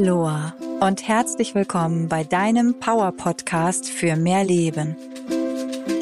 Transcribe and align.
Aloha 0.00 0.54
und 0.78 1.08
herzlich 1.08 1.56
willkommen 1.56 2.08
bei 2.08 2.22
deinem 2.22 2.78
Power 2.78 3.10
Podcast 3.10 3.90
für 3.90 4.14
mehr 4.14 4.44
Leben. 4.44 4.94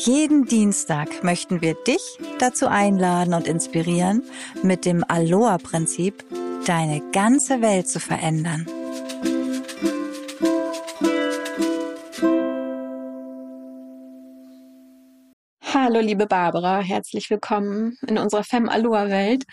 Jeden 0.01 0.45
Dienstag 0.45 1.25
möchten 1.25 1.63
wir 1.63 1.73
dich 1.73 2.03
dazu 2.39 2.67
einladen 2.67 3.33
und 3.33 3.49
inspirieren, 3.49 4.23
mit 4.63 4.85
dem 4.85 5.03
Aloha-Prinzip 5.09 6.27
deine 6.67 7.01
ganze 7.13 7.63
Welt 7.63 7.89
zu 7.89 7.99
verändern. 7.99 8.67
Hallo, 15.89 16.01
liebe 16.01 16.27
Barbara, 16.27 16.81
herzlich 16.81 17.31
willkommen 17.31 17.97
in 18.09 18.19
unserer 18.19 18.43
Fem 18.43 18.69
Aloha 18.69 19.09
Welt. 19.09 19.45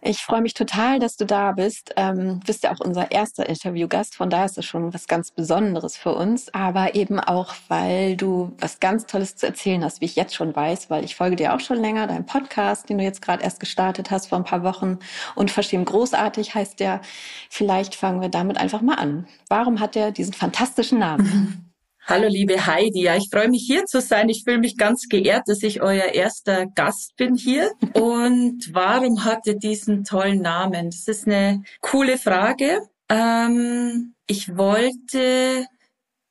Ich 0.00 0.22
freue 0.22 0.40
mich 0.40 0.54
total, 0.54 0.98
dass 0.98 1.18
du 1.18 1.26
da 1.26 1.52
bist. 1.52 1.92
Ähm, 1.98 2.40
bist 2.46 2.64
ja 2.64 2.72
auch 2.72 2.80
unser 2.80 3.10
erster 3.10 3.46
Interviewgast, 3.46 4.14
von 4.14 4.30
daher 4.30 4.46
ist 4.46 4.56
es 4.56 4.64
schon 4.64 4.94
was 4.94 5.08
ganz 5.08 5.30
Besonderes 5.30 5.98
für 5.98 6.14
uns, 6.14 6.48
aber 6.54 6.94
eben 6.94 7.20
auch, 7.20 7.52
weil 7.68 8.16
du 8.16 8.54
was 8.58 8.80
ganz 8.80 9.04
Tolles 9.04 9.36
zu 9.36 9.44
erzählen 9.44 9.84
hast, 9.84 10.00
wie 10.00 10.06
ich 10.06 10.16
jetzt 10.16 10.34
schon 10.34 10.56
weiß, 10.56 10.88
weil 10.88 11.04
ich 11.04 11.16
folge 11.16 11.36
dir 11.36 11.52
auch 11.54 11.60
schon 11.60 11.76
länger, 11.76 12.06
deinem 12.06 12.24
Podcast, 12.24 12.88
den 12.88 12.96
du 12.96 13.04
jetzt 13.04 13.20
gerade 13.20 13.44
erst 13.44 13.60
gestartet 13.60 14.10
hast 14.10 14.28
vor 14.28 14.38
ein 14.38 14.44
paar 14.44 14.62
Wochen 14.62 15.00
und 15.34 15.50
Verstehen 15.50 15.84
großartig 15.84 16.54
heißt 16.54 16.80
der. 16.80 17.02
Vielleicht 17.50 17.94
fangen 17.94 18.22
wir 18.22 18.30
damit 18.30 18.56
einfach 18.56 18.80
mal 18.80 18.94
an. 18.94 19.26
Warum 19.50 19.80
hat 19.80 19.96
er 19.96 20.12
diesen 20.12 20.32
fantastischen 20.32 20.98
Namen? 20.98 21.60
Hallo 22.06 22.28
liebe 22.28 22.66
Heidi, 22.66 23.04
ja, 23.04 23.16
ich 23.16 23.30
freue 23.30 23.48
mich 23.48 23.62
hier 23.62 23.86
zu 23.86 23.98
sein. 24.02 24.28
Ich 24.28 24.44
fühle 24.44 24.58
mich 24.58 24.76
ganz 24.76 25.08
geehrt, 25.08 25.44
dass 25.46 25.62
ich 25.62 25.80
euer 25.80 26.12
erster 26.12 26.66
Gast 26.66 27.16
bin 27.16 27.34
hier. 27.34 27.72
Und 27.94 28.74
warum 28.74 29.24
hat 29.24 29.46
ihr 29.46 29.56
diesen 29.56 30.04
tollen 30.04 30.42
Namen? 30.42 30.90
Das 30.90 31.08
ist 31.08 31.26
eine 31.26 31.62
coole 31.80 32.18
Frage. 32.18 32.82
Ähm, 33.08 34.12
ich 34.26 34.54
wollte 34.54 35.66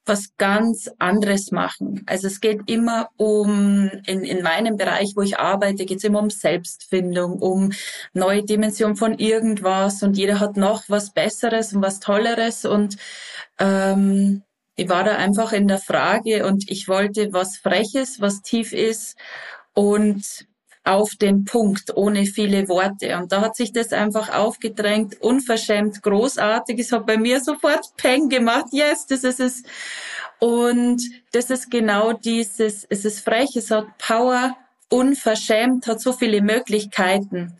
was 0.05 0.37
ganz 0.37 0.91
anderes 0.99 1.49
machen. 1.49 2.03
Also 2.05 2.27
es 2.27 2.39
geht 2.39 2.69
immer 2.69 3.09
um, 3.17 3.89
in, 4.05 4.23
in 4.23 4.43
meinem 4.43 4.77
Bereich, 4.77 5.13
wo 5.15 5.23
ich 5.23 5.39
arbeite, 5.39 5.85
geht 5.85 5.97
es 5.97 6.03
immer 6.03 6.19
um 6.19 6.29
Selbstfindung, 6.29 7.39
um 7.39 7.71
neue 8.13 8.43
Dimension 8.43 8.95
von 8.95 9.17
irgendwas 9.17 10.03
und 10.03 10.17
jeder 10.17 10.39
hat 10.39 10.55
noch 10.55 10.83
was 10.87 11.13
Besseres 11.13 11.73
und 11.73 11.81
was 11.81 11.99
Tolleres 11.99 12.63
und 12.63 12.97
ähm, 13.57 14.43
ich 14.75 14.89
war 14.89 15.03
da 15.03 15.15
einfach 15.15 15.53
in 15.53 15.67
der 15.67 15.79
Frage 15.79 16.45
und 16.45 16.69
ich 16.69 16.87
wollte 16.87 17.31
was 17.31 17.57
Freches, 17.57 18.21
was 18.21 18.41
tief 18.41 18.73
ist 18.73 19.15
und 19.73 20.45
auf 20.83 21.11
den 21.15 21.45
Punkt, 21.45 21.95
ohne 21.95 22.25
viele 22.25 22.67
Worte. 22.67 23.17
Und 23.17 23.31
da 23.31 23.41
hat 23.41 23.55
sich 23.55 23.71
das 23.71 23.93
einfach 23.93 24.33
aufgedrängt, 24.33 25.21
unverschämt, 25.21 26.01
großartig. 26.01 26.79
Es 26.79 26.91
hat 26.91 27.05
bei 27.05 27.17
mir 27.17 27.39
sofort 27.39 27.95
Peng 27.95 28.27
gemacht. 28.27 28.65
Yes, 28.71 29.05
das 29.07 29.23
ist 29.23 29.39
es. 29.39 29.63
Und 30.39 31.01
das 31.31 31.49
ist 31.49 31.71
genau 31.71 32.11
dieses, 32.11 32.85
es 32.89 33.05
ist 33.05 33.21
frech, 33.21 33.55
es 33.55 33.71
hat 33.71 33.97
Power, 33.97 34.57
unverschämt, 34.89 35.87
hat 35.87 36.01
so 36.01 36.11
viele 36.11 36.41
Möglichkeiten. 36.41 37.57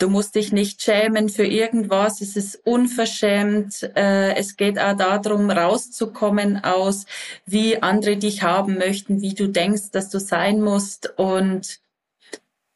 Du 0.00 0.08
musst 0.08 0.34
dich 0.34 0.50
nicht 0.50 0.80
schämen 0.82 1.28
für 1.28 1.44
irgendwas. 1.44 2.22
Es 2.22 2.34
ist 2.34 2.62
unverschämt. 2.64 3.82
Äh, 3.94 4.34
es 4.34 4.56
geht 4.56 4.78
auch 4.78 4.96
darum, 4.96 5.50
rauszukommen 5.50 6.64
aus, 6.64 7.04
wie 7.44 7.82
andere 7.82 8.16
dich 8.16 8.42
haben 8.42 8.78
möchten, 8.78 9.20
wie 9.20 9.34
du 9.34 9.46
denkst, 9.46 9.90
dass 9.92 10.08
du 10.08 10.18
sein 10.18 10.62
musst. 10.62 11.12
Und 11.18 11.80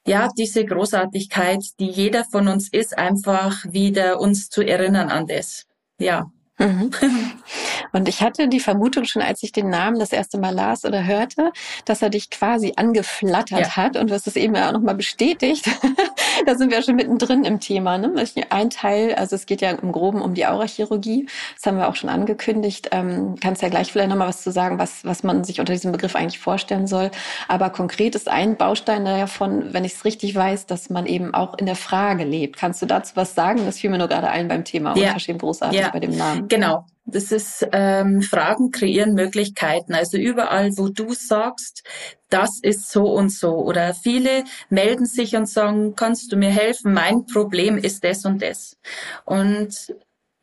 ja, 0.06 0.28
diese 0.36 0.67
Großartigkeit, 0.67 1.64
die 1.80 1.89
jeder 1.89 2.27
von 2.27 2.47
uns 2.47 2.69
ist, 2.69 2.98
einfach 2.98 3.64
wieder 3.64 4.20
uns 4.20 4.51
zu 4.51 4.61
erinnern 4.61 5.08
an 5.08 5.27
das. 5.27 5.64
Ja. 5.98 6.30
Mhm. 6.59 6.91
Und 7.92 8.09
ich 8.09 8.23
hatte 8.23 8.48
die 8.48 8.61
Vermutung 8.61 9.05
schon, 9.05 9.23
als 9.23 9.42
ich 9.42 9.53
den 9.53 9.70
Namen 9.70 9.98
das 9.98 10.13
erste 10.13 10.39
Mal 10.39 10.55
las 10.55 10.85
oder 10.85 11.05
hörte, 11.05 11.53
dass 11.85 12.03
er 12.03 12.11
dich 12.11 12.31
quasi 12.31 12.73
angeflattert 12.77 13.61
ja. 13.61 13.77
hat. 13.77 13.97
Und 13.97 14.11
du 14.11 14.15
hast 14.15 14.27
es 14.27 14.37
eben 14.37 14.55
ja 14.55 14.69
auch 14.69 14.73
nochmal 14.73 14.95
bestätigt. 14.95 15.69
da 16.47 16.55
sind 16.55 16.70
wir 16.70 16.83
schon 16.83 16.97
mittendrin 16.97 17.45
im 17.45 17.61
Thema. 17.61 17.98
Ne? 17.98 18.13
Ein 18.51 18.70
Teil, 18.70 19.15
also 19.15 19.37
es 19.37 19.47
geht 19.47 19.61
ja 19.61 19.70
im 19.70 19.92
Groben 19.92 20.23
um 20.23 20.35
die 20.35 20.47
Aurachirurgie. 20.47 21.27
Das 21.57 21.67
haben 21.67 21.79
wir 21.79 21.89
auch 21.89 21.97
schon 21.97 22.11
angekündigt. 22.11 22.89
Ähm, 22.92 23.35
kannst 23.41 23.63
ja 23.63 23.69
gleich 23.69 23.92
vielleicht 23.92 24.11
nochmal 24.11 24.29
was 24.29 24.42
zu 24.42 24.53
sagen, 24.53 24.79
was, 24.79 25.05
was 25.05 25.23
man 25.23 25.45
sich 25.45 25.61
unter 25.61 25.73
diesem 25.73 25.92
Begriff 25.92 26.17
eigentlich 26.17 26.39
vorstellen 26.39 26.86
soll. 26.86 27.11
Aber 27.48 27.71
konkret 27.71 28.15
ist 28.15 28.29
ein 28.29 28.57
Baustein 28.57 29.05
davon, 29.05 29.73
wenn 29.73 29.85
ich 29.85 29.95
es 29.95 30.05
richtig 30.05 30.35
weiß, 30.35 30.67
dass 30.67 30.91
man 30.91 31.07
eben 31.07 31.35
auch 31.35 31.59
in 31.59 31.67
der 31.67 31.77
Frage 31.77 32.25
lebt. 32.25 32.57
Kannst 32.57 32.81
du 32.83 32.86
dazu 32.86 33.17
was 33.17 33.35
sagen? 33.35 33.63
Das 33.67 33.79
fiel 33.79 33.91
mir 33.91 33.98
nur 33.98 34.09
gerade 34.09 34.29
ein 34.29 34.48
beim 34.48 34.65
Thema 34.65 34.97
ja. 34.97 35.07
Unverschämt 35.07 35.41
großartig 35.41 35.81
ja. 35.81 35.91
bei 35.91 36.01
dem 36.01 36.17
Namen. 36.17 36.43
Genau. 36.48 36.86
Das 37.06 37.32
ist 37.32 37.66
ähm, 37.72 38.22
Fragen 38.22 38.70
kreieren 38.70 39.12
Möglichkeiten. 39.14 39.94
Also 39.94 40.16
überall, 40.16 40.70
wo 40.78 40.88
du 40.88 41.12
sagst, 41.12 41.82
das 42.30 42.60
ist 42.62 42.90
so 42.90 43.12
und 43.12 43.30
so. 43.30 43.56
Oder 43.56 43.92
viele 43.94 44.44
melden 44.70 45.05
sich 45.05 45.36
und 45.36 45.46
sagen, 45.46 45.94
kannst 45.96 46.32
du 46.32 46.36
mir 46.36 46.50
helfen? 46.50 46.94
Mein 46.94 47.27
Problem 47.27 47.77
ist 47.77 48.05
das 48.05 48.24
und 48.24 48.40
das. 48.40 48.78
Und 49.27 49.94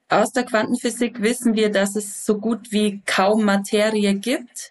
aus 0.08 0.34
der 0.34 0.44
Quantenphysik 0.44 1.22
wissen 1.22 1.56
wir, 1.56 1.72
dass 1.72 1.96
es 1.96 2.26
so 2.26 2.38
gut 2.38 2.72
wie 2.72 3.02
kaum 3.06 3.44
Materie 3.44 4.14
gibt. 4.14 4.71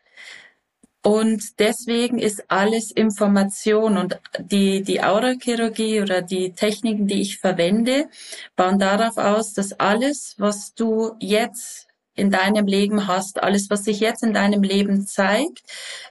Und 1.03 1.59
deswegen 1.59 2.19
ist 2.19 2.45
alles 2.49 2.91
Information 2.91 3.97
und 3.97 4.21
die, 4.39 4.83
die 4.83 5.03
Aurachirurgie 5.03 6.03
oder 6.03 6.21
die 6.21 6.53
Techniken, 6.53 7.07
die 7.07 7.23
ich 7.23 7.39
verwende, 7.39 8.11
bauen 8.55 8.79
darauf 8.79 9.17
aus, 9.17 9.55
dass 9.55 9.73
alles, 9.73 10.35
was 10.37 10.75
du 10.75 11.15
jetzt 11.19 11.89
in 12.15 12.31
deinem 12.31 12.67
Leben 12.67 13.07
hast, 13.07 13.43
alles, 13.43 13.71
was 13.71 13.85
sich 13.85 14.01
jetzt 14.01 14.23
in 14.23 14.35
deinem 14.35 14.63
Leben 14.63 15.07
zeigt, 15.07 15.63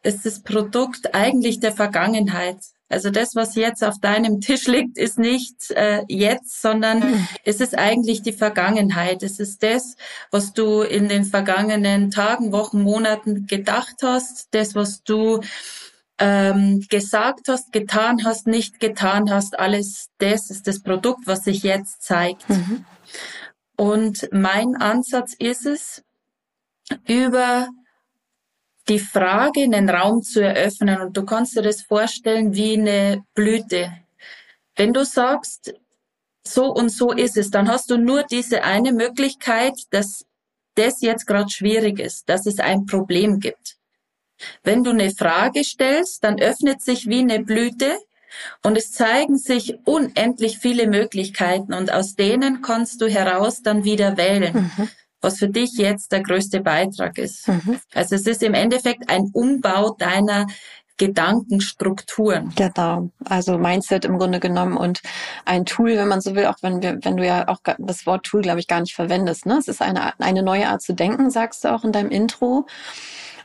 ist 0.02 0.26
das 0.26 0.42
Produkt 0.42 1.14
eigentlich 1.14 1.60
der 1.60 1.72
Vergangenheit. 1.72 2.58
Also 2.90 3.12
das, 3.12 3.36
was 3.36 3.54
jetzt 3.56 3.84
auf 3.84 4.00
deinem 4.02 4.42
Tisch 4.42 4.66
liegt, 4.66 4.98
ist 4.98 5.20
nicht 5.20 5.70
äh, 5.72 6.04
jetzt, 6.08 6.62
sondern 6.62 7.28
es 7.44 7.62
ist 7.62 7.78
eigentlich 7.78 8.24
die 8.24 8.34
Vergangenheit. 8.34 9.22
Es 9.22 9.40
ist 9.40 9.62
das, 9.62 9.96
was 10.32 10.54
du 10.54 10.82
in 10.82 11.08
den 11.08 11.24
vergangenen 11.24 12.10
Tagen, 12.10 12.52
Wochen, 12.52 12.82
Monaten 12.82 13.46
gedacht 13.46 13.98
hast, 14.02 14.48
das, 14.52 14.74
was 14.74 15.04
du 15.04 15.42
ähm, 16.18 16.86
gesagt 16.90 17.48
hast, 17.48 17.72
getan 17.72 18.26
hast, 18.26 18.48
nicht 18.48 18.80
getan 18.80 19.32
hast. 19.32 19.58
Alles 19.58 20.10
das 20.18 20.50
ist 20.50 20.68
das 20.68 20.82
Produkt, 20.82 21.28
was 21.28 21.44
sich 21.44 21.62
jetzt 21.62 22.02
zeigt. 22.02 22.50
Mhm. 22.50 22.86
Und 23.78 24.28
mein 24.32 24.76
Ansatz 24.76 25.34
ist 25.38 25.66
es, 25.66 26.04
über 27.08 27.70
die 28.90 29.00
Frage 29.00 29.64
in 29.64 29.72
den 29.72 29.90
Raum 29.90 30.24
zu 30.24 30.42
eröffnen. 30.42 31.00
Und 31.00 31.16
du 31.16 31.24
kannst 31.24 31.56
dir 31.56 31.62
das 31.62 31.82
vorstellen 31.82 32.56
wie 32.56 32.74
eine 32.74 33.24
Blüte. 33.36 33.94
Wenn 34.76 34.94
du 34.94 35.06
sagst, 35.06 35.74
so 36.46 36.66
und 36.66 36.90
so 36.90 37.12
ist 37.12 37.38
es, 37.38 37.52
dann 37.52 37.70
hast 37.70 37.92
du 37.92 37.98
nur 37.98 38.24
diese 38.24 38.64
eine 38.64 38.92
Möglichkeit, 38.92 39.76
dass 39.92 40.26
das 40.76 41.02
jetzt 41.02 41.28
gerade 41.28 41.50
schwierig 41.50 42.00
ist, 42.00 42.28
dass 42.30 42.46
es 42.46 42.60
ein 42.60 42.86
Problem 42.86 43.40
gibt. 43.40 43.78
Wenn 44.64 44.84
du 44.84 44.92
eine 44.92 45.12
Frage 45.12 45.64
stellst, 45.64 46.24
dann 46.24 46.40
öffnet 46.40 46.82
sich 46.82 47.08
wie 47.08 47.20
eine 47.20 47.42
Blüte 47.44 47.98
und 48.64 48.78
es 48.78 48.94
zeigen 48.94 49.38
sich 49.38 49.78
unendlich 49.86 50.60
viele 50.60 50.88
Möglichkeiten 50.88 51.74
und 51.74 51.92
aus 51.92 52.16
denen 52.16 52.62
kannst 52.62 53.02
du 53.02 53.08
heraus 53.08 53.62
dann 53.62 53.84
wieder 53.84 54.18
wählen. 54.18 54.72
Mhm 54.78 54.90
was 55.22 55.38
für 55.38 55.50
dich 55.50 55.72
jetzt 55.74 56.12
der 56.12 56.22
größte 56.22 56.62
Beitrag 56.62 57.18
ist. 57.18 57.48
Mhm. 57.48 57.80
Also 57.94 58.16
es 58.16 58.26
ist 58.26 58.44
im 58.44 58.54
Endeffekt 58.54 59.10
ein 59.10 59.30
Umbau 59.34 59.96
deiner 59.98 60.48
Gedankenstrukturen. 61.00 62.54
Genau. 62.56 63.10
Also 63.26 63.58
Mindset 63.58 64.06
im 64.06 64.20
Grunde 64.20 64.40
genommen 64.40 64.78
und 64.78 65.02
ein 65.46 65.66
Tool, 65.66 65.96
wenn 65.96 66.10
man 66.10 66.22
so 66.22 66.36
will, 66.36 66.46
auch 66.46 66.58
wenn 66.62 66.84
wir, 66.84 67.00
wenn 67.02 67.18
du 67.18 67.26
ja 67.26 67.48
auch 67.48 67.60
das 67.80 68.06
Wort 68.06 68.26
Tool, 68.26 68.42
glaube 68.42 68.60
ich, 68.60 68.68
gar 68.68 68.82
nicht 68.82 68.94
verwendest. 68.94 69.46
Ne? 69.46 69.58
Es 69.58 69.68
ist 69.68 69.82
eine, 69.82 70.20
eine 70.20 70.44
neue 70.44 70.68
Art 70.68 70.82
zu 70.82 70.94
denken, 70.94 71.32
sagst 71.32 71.64
du 71.64 71.74
auch 71.74 71.84
in 71.84 71.94
deinem 71.94 72.12
Intro. 72.12 72.68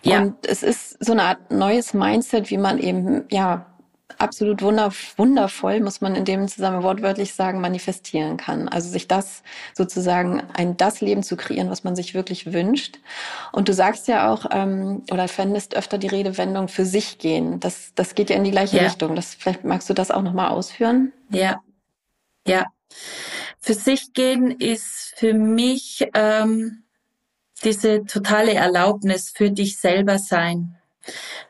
Ja. 0.02 0.20
Und 0.20 0.46
es 0.46 0.62
ist 0.62 1.02
so 1.02 1.12
eine 1.12 1.22
Art 1.22 1.50
neues 1.50 1.94
Mindset, 1.94 2.50
wie 2.50 2.58
man 2.58 2.78
eben, 2.78 3.24
ja, 3.30 3.73
absolut 4.18 4.62
wundervoll, 4.62 5.80
muss 5.80 6.00
man 6.00 6.14
in 6.14 6.24
dem 6.24 6.46
Zusammenhang 6.46 6.84
wortwörtlich 6.84 7.34
sagen, 7.34 7.60
manifestieren 7.60 8.36
kann. 8.36 8.68
Also 8.68 8.88
sich 8.88 9.08
das 9.08 9.42
sozusagen 9.74 10.42
ein 10.54 10.76
das 10.76 11.00
Leben 11.00 11.22
zu 11.22 11.36
kreieren, 11.36 11.70
was 11.70 11.84
man 11.84 11.96
sich 11.96 12.14
wirklich 12.14 12.52
wünscht. 12.52 12.98
Und 13.52 13.68
du 13.68 13.72
sagst 13.72 14.08
ja 14.08 14.30
auch 14.30 14.46
ähm, 14.50 15.02
oder 15.10 15.28
fändest 15.28 15.74
öfter 15.74 15.98
die 15.98 16.06
Redewendung 16.06 16.68
für 16.68 16.84
sich 16.84 17.18
gehen. 17.18 17.60
Das 17.60 17.92
das 17.94 18.14
geht 18.14 18.30
ja 18.30 18.36
in 18.36 18.44
die 18.44 18.50
gleiche 18.50 18.76
ja. 18.76 18.84
Richtung. 18.84 19.16
Das 19.16 19.34
vielleicht 19.34 19.64
magst 19.64 19.88
du 19.88 19.94
das 19.94 20.10
auch 20.10 20.22
noch 20.22 20.34
mal 20.34 20.48
ausführen? 20.48 21.12
Ja, 21.30 21.60
ja. 22.46 22.66
Für 23.60 23.74
sich 23.74 24.12
gehen 24.12 24.50
ist 24.50 25.14
für 25.16 25.32
mich 25.32 26.06
ähm, 26.14 26.84
diese 27.64 28.04
totale 28.04 28.52
Erlaubnis 28.52 29.32
für 29.34 29.50
dich 29.50 29.78
selber 29.78 30.18
sein 30.18 30.76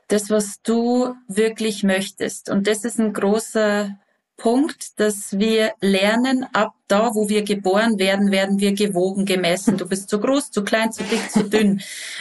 das, 0.08 0.30
was 0.30 0.60
du 0.62 1.14
wirklich 1.28 1.82
möchtest. 1.82 2.50
Und 2.50 2.66
das 2.66 2.84
ist 2.84 2.98
ein 2.98 3.12
großer 3.12 3.96
Punkt, 4.36 4.98
dass 4.98 5.38
wir 5.38 5.72
lernen, 5.80 6.44
ab 6.52 6.74
da, 6.88 7.14
wo 7.14 7.28
wir 7.28 7.42
geboren 7.42 7.98
werden, 7.98 8.32
werden 8.32 8.58
wir 8.58 8.72
gewogen, 8.72 9.24
gemessen. 9.26 9.78
Du 9.78 9.88
bist 9.88 10.08
zu 10.08 10.20
groß, 10.20 10.50
zu 10.50 10.64
klein, 10.64 10.92
zu 10.92 11.04
dick, 11.04 11.30
zu 11.30 11.44
dünn. 11.44 11.80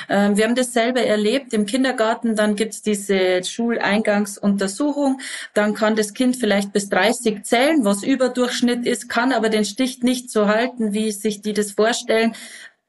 Ähm, 0.09 0.37
wir 0.37 0.45
haben 0.45 0.55
das 0.55 0.73
selber 0.73 1.01
erlebt 1.01 1.53
im 1.53 1.65
Kindergarten. 1.65 2.35
Dann 2.35 2.55
gibt's 2.55 2.81
diese 2.83 3.43
Schuleingangsuntersuchung. 3.43 5.21
Dann 5.53 5.73
kann 5.73 5.95
das 5.95 6.13
Kind 6.13 6.35
vielleicht 6.35 6.71
bis 6.71 6.87
30 6.89 7.43
zählen, 7.43 7.83
was 7.83 8.03
Überdurchschnitt 8.03 8.85
ist, 8.85 9.09
kann 9.09 9.33
aber 9.33 9.49
den 9.49 9.65
Stich 9.65 10.03
nicht 10.03 10.29
so 10.29 10.47
halten, 10.47 10.93
wie 10.93 11.11
sich 11.11 11.41
die 11.41 11.53
das 11.53 11.71
vorstellen 11.71 12.35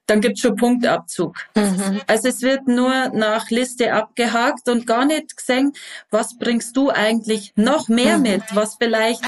dann 0.07 0.21
gibt's 0.21 0.41
schon 0.41 0.57
Punktabzug. 0.57 1.37
Mhm. 1.57 2.03
Also 2.07 2.29
es 2.29 2.43
wird 2.43 2.67
nur 2.67 3.09
nach 3.09 3.51
Liste 3.51 3.93
abgehakt 3.93 4.69
und 4.69 4.87
gar 4.87 5.05
nicht 5.05 5.37
gesehen, 5.37 5.73
was 6.11 6.37
bringst 6.39 6.77
du 6.77 6.91
eigentlich 6.91 7.53
noch 7.57 7.89
mehr 7.89 8.19
mhm. 8.19 8.23
mit, 8.23 8.43
was 8.53 8.77
vielleicht 8.77 9.23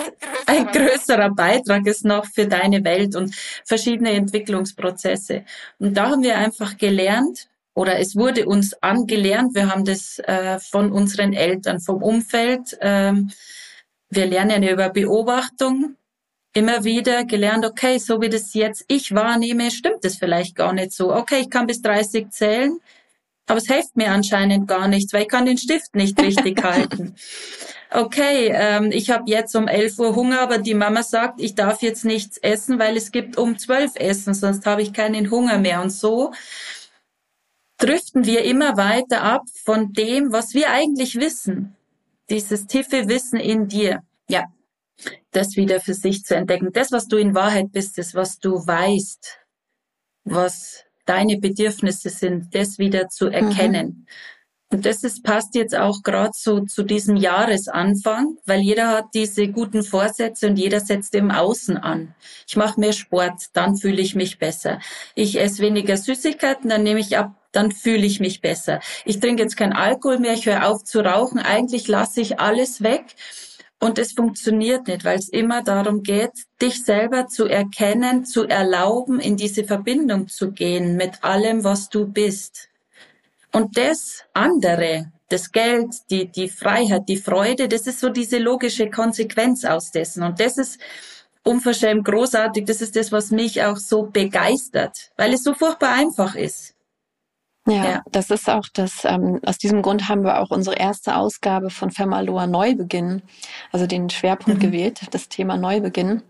ein 0.46 0.66
größerer 0.66 1.30
Beitrag 1.30 1.86
ist 1.86 2.04
noch 2.04 2.26
für 2.26 2.46
deine 2.46 2.84
Welt 2.84 3.16
und 3.16 3.34
verschiedene 3.64 4.12
Entwicklungsprozesse. 4.12 5.44
Und 5.78 5.94
da 5.94 6.10
haben 6.10 6.22
wir 6.22 6.36
einfach 6.36 6.76
gelernt, 6.76 7.48
oder 7.74 7.98
es 7.98 8.16
wurde 8.16 8.46
uns 8.46 8.74
angelernt, 8.82 9.54
wir 9.54 9.70
haben 9.70 9.84
das 9.84 10.18
äh, 10.20 10.58
von 10.58 10.92
unseren 10.92 11.34
Eltern, 11.34 11.80
vom 11.80 12.02
Umfeld, 12.02 12.76
ähm, 12.80 13.30
wir 14.08 14.26
lernen 14.26 14.62
ja 14.62 14.72
über 14.72 14.88
Beobachtung, 14.88 15.96
immer 16.56 16.84
wieder 16.84 17.24
gelernt, 17.24 17.64
okay, 17.64 17.98
so 17.98 18.20
wie 18.20 18.30
das 18.30 18.54
jetzt 18.54 18.84
ich 18.88 19.14
wahrnehme, 19.14 19.70
stimmt 19.70 20.04
es 20.04 20.16
vielleicht 20.16 20.56
gar 20.56 20.72
nicht 20.72 20.92
so. 20.92 21.14
Okay, 21.14 21.40
ich 21.40 21.50
kann 21.50 21.66
bis 21.66 21.82
30 21.82 22.30
zählen, 22.30 22.80
aber 23.46 23.58
es 23.58 23.66
hilft 23.66 23.96
mir 23.96 24.10
anscheinend 24.10 24.66
gar 24.66 24.88
nichts, 24.88 25.12
weil 25.12 25.22
ich 25.22 25.28
kann 25.28 25.46
den 25.46 25.58
Stift 25.58 25.94
nicht 25.94 26.18
richtig 26.20 26.62
halten. 26.64 27.14
Okay, 27.92 28.50
ähm, 28.52 28.90
ich 28.90 29.10
habe 29.10 29.30
jetzt 29.30 29.54
um 29.54 29.68
11 29.68 29.98
Uhr 29.98 30.16
Hunger, 30.16 30.40
aber 30.40 30.58
die 30.58 30.74
Mama 30.74 31.02
sagt, 31.02 31.40
ich 31.40 31.54
darf 31.54 31.82
jetzt 31.82 32.04
nichts 32.04 32.38
essen, 32.38 32.78
weil 32.78 32.96
es 32.96 33.12
gibt 33.12 33.36
um 33.36 33.58
12 33.58 33.92
Essen, 33.96 34.34
sonst 34.34 34.66
habe 34.66 34.82
ich 34.82 34.92
keinen 34.92 35.30
Hunger 35.30 35.58
mehr. 35.58 35.82
Und 35.82 35.90
so 35.90 36.32
driften 37.78 38.24
wir 38.24 38.44
immer 38.44 38.76
weiter 38.76 39.22
ab 39.22 39.42
von 39.64 39.92
dem, 39.92 40.32
was 40.32 40.54
wir 40.54 40.70
eigentlich 40.70 41.16
wissen. 41.16 41.76
Dieses 42.28 42.66
tiefe 42.66 43.08
Wissen 43.08 43.38
in 43.38 43.68
dir. 43.68 44.02
Ja, 44.28 44.46
das 45.30 45.56
wieder 45.56 45.80
für 45.80 45.94
sich 45.94 46.24
zu 46.24 46.34
entdecken. 46.34 46.72
Das, 46.72 46.92
was 46.92 47.08
du 47.08 47.16
in 47.16 47.34
Wahrheit 47.34 47.72
bist, 47.72 47.98
das, 47.98 48.14
was 48.14 48.38
du 48.38 48.66
weißt, 48.66 49.38
was 50.24 50.84
deine 51.04 51.38
Bedürfnisse 51.38 52.10
sind, 52.10 52.54
das 52.54 52.78
wieder 52.78 53.08
zu 53.08 53.26
mhm. 53.26 53.32
erkennen. 53.32 53.86
Mhm. 53.86 54.06
Und 54.68 54.84
das 54.84 55.04
ist, 55.04 55.22
passt 55.22 55.54
jetzt 55.54 55.76
auch 55.76 56.02
gerade 56.02 56.32
so 56.34 56.60
zu 56.60 56.82
diesem 56.82 57.14
Jahresanfang, 57.14 58.36
weil 58.46 58.60
jeder 58.60 58.88
hat 58.88 59.06
diese 59.14 59.46
guten 59.46 59.84
Vorsätze 59.84 60.48
und 60.48 60.56
jeder 60.56 60.80
setzt 60.80 61.14
im 61.14 61.30
Außen 61.30 61.76
an. 61.76 62.16
Ich 62.48 62.56
mache 62.56 62.80
mehr 62.80 62.92
Sport, 62.92 63.44
dann 63.52 63.76
fühle 63.76 64.02
ich 64.02 64.16
mich 64.16 64.40
besser. 64.40 64.80
Ich 65.14 65.38
esse 65.38 65.62
weniger 65.62 65.96
Süßigkeiten, 65.96 66.68
dann 66.68 66.82
nehme 66.82 66.98
ich 66.98 67.16
ab, 67.16 67.36
dann 67.52 67.70
fühle 67.70 68.04
ich 68.04 68.18
mich 68.18 68.40
besser. 68.40 68.80
Ich 69.04 69.20
trinke 69.20 69.44
jetzt 69.44 69.56
kein 69.56 69.72
Alkohol 69.72 70.18
mehr, 70.18 70.34
ich 70.34 70.46
höre 70.46 70.68
auf 70.68 70.82
zu 70.82 70.98
rauchen, 70.98 71.38
eigentlich 71.38 71.86
lasse 71.86 72.20
ich 72.20 72.40
alles 72.40 72.82
weg 72.82 73.14
und 73.78 73.98
es 73.98 74.12
funktioniert 74.12 74.86
nicht, 74.88 75.04
weil 75.04 75.18
es 75.18 75.28
immer 75.28 75.62
darum 75.62 76.02
geht, 76.02 76.32
dich 76.62 76.82
selber 76.82 77.26
zu 77.26 77.44
erkennen, 77.44 78.24
zu 78.24 78.44
erlauben, 78.44 79.20
in 79.20 79.36
diese 79.36 79.64
Verbindung 79.64 80.28
zu 80.28 80.52
gehen 80.52 80.96
mit 80.96 81.22
allem, 81.22 81.62
was 81.62 81.90
du 81.90 82.06
bist. 82.06 82.68
Und 83.52 83.76
das 83.76 84.24
andere, 84.32 85.12
das 85.28 85.52
Geld, 85.52 85.94
die, 86.10 86.30
die 86.30 86.48
Freiheit, 86.48 87.08
die 87.08 87.18
Freude, 87.18 87.68
das 87.68 87.86
ist 87.86 88.00
so 88.00 88.08
diese 88.08 88.38
logische 88.38 88.90
Konsequenz 88.90 89.64
aus 89.64 89.90
dessen. 89.90 90.22
Und 90.22 90.40
das 90.40 90.56
ist 90.56 90.78
unverschämt 91.42 92.04
großartig. 92.04 92.64
Das 92.64 92.80
ist 92.80 92.96
das, 92.96 93.12
was 93.12 93.30
mich 93.30 93.62
auch 93.62 93.76
so 93.76 94.04
begeistert, 94.04 95.10
weil 95.16 95.34
es 95.34 95.42
so 95.42 95.54
furchtbar 95.54 95.92
einfach 95.92 96.34
ist. 96.34 96.75
Ja, 97.66 97.84
ja, 97.84 98.02
das 98.12 98.30
ist 98.30 98.48
auch 98.48 98.66
das, 98.72 99.04
ähm, 99.04 99.40
aus 99.44 99.58
diesem 99.58 99.82
Grund 99.82 100.08
haben 100.08 100.22
wir 100.22 100.40
auch 100.40 100.50
unsere 100.50 100.76
erste 100.76 101.16
Ausgabe 101.16 101.70
von 101.70 101.90
Femaloa 101.90 102.46
Neubeginn, 102.46 103.22
also 103.72 103.86
den 103.88 104.08
Schwerpunkt 104.08 104.62
mhm. 104.62 104.66
gewählt, 104.66 105.00
das 105.10 105.28
Thema 105.28 105.56
Neubeginn. 105.56 106.22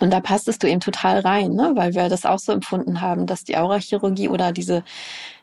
Und 0.00 0.10
da 0.12 0.20
passtest 0.20 0.62
du 0.62 0.68
eben 0.68 0.80
total 0.80 1.20
rein, 1.20 1.52
ne? 1.52 1.72
weil 1.74 1.94
wir 1.94 2.08
das 2.08 2.24
auch 2.24 2.38
so 2.38 2.52
empfunden 2.52 3.02
haben, 3.02 3.26
dass 3.26 3.44
die 3.44 3.58
Aurachirurgie 3.58 4.28
oder 4.28 4.52
diese, 4.52 4.82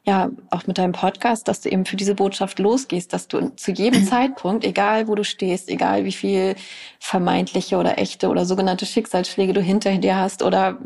ja, 0.03 0.29
auch 0.49 0.65
mit 0.65 0.79
deinem 0.79 0.93
Podcast, 0.93 1.47
dass 1.47 1.61
du 1.61 1.69
eben 1.69 1.85
für 1.85 1.97
diese 1.97 2.15
Botschaft 2.15 2.57
losgehst, 2.57 3.13
dass 3.13 3.27
du 3.27 3.49
zu 3.55 3.71
jedem 3.71 4.05
Zeitpunkt, 4.07 4.63
egal 4.63 5.07
wo 5.07 5.13
du 5.13 5.23
stehst, 5.23 5.69
egal 5.69 6.05
wie 6.05 6.11
viel 6.11 6.55
vermeintliche 6.99 7.77
oder 7.77 7.99
echte 7.99 8.29
oder 8.29 8.45
sogenannte 8.45 8.87
Schicksalsschläge 8.87 9.53
du 9.53 9.61
hinter 9.61 9.95
dir 9.97 10.17
hast 10.17 10.41
oder 10.41 10.77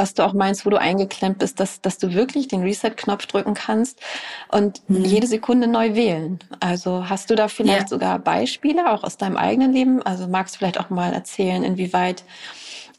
was 0.00 0.14
du 0.14 0.24
auch 0.24 0.32
meinst, 0.32 0.64
wo 0.64 0.70
du 0.70 0.80
eingeklemmt 0.80 1.40
bist, 1.40 1.60
dass, 1.60 1.82
dass 1.82 1.98
du 1.98 2.14
wirklich 2.14 2.48
den 2.48 2.62
Reset-Knopf 2.62 3.26
drücken 3.26 3.52
kannst 3.52 4.00
und 4.48 4.80
mhm. 4.88 5.04
jede 5.04 5.26
Sekunde 5.26 5.66
neu 5.66 5.94
wählen. 5.94 6.38
Also 6.58 7.10
hast 7.10 7.28
du 7.28 7.34
da 7.34 7.48
vielleicht 7.48 7.82
ja. 7.82 7.86
sogar 7.88 8.18
Beispiele 8.18 8.90
auch 8.90 9.04
aus 9.04 9.18
deinem 9.18 9.36
eigenen 9.36 9.74
Leben? 9.74 10.02
Also 10.02 10.26
magst 10.26 10.54
du 10.54 10.58
vielleicht 10.58 10.80
auch 10.80 10.88
mal 10.88 11.12
erzählen, 11.12 11.62
inwieweit, 11.62 12.24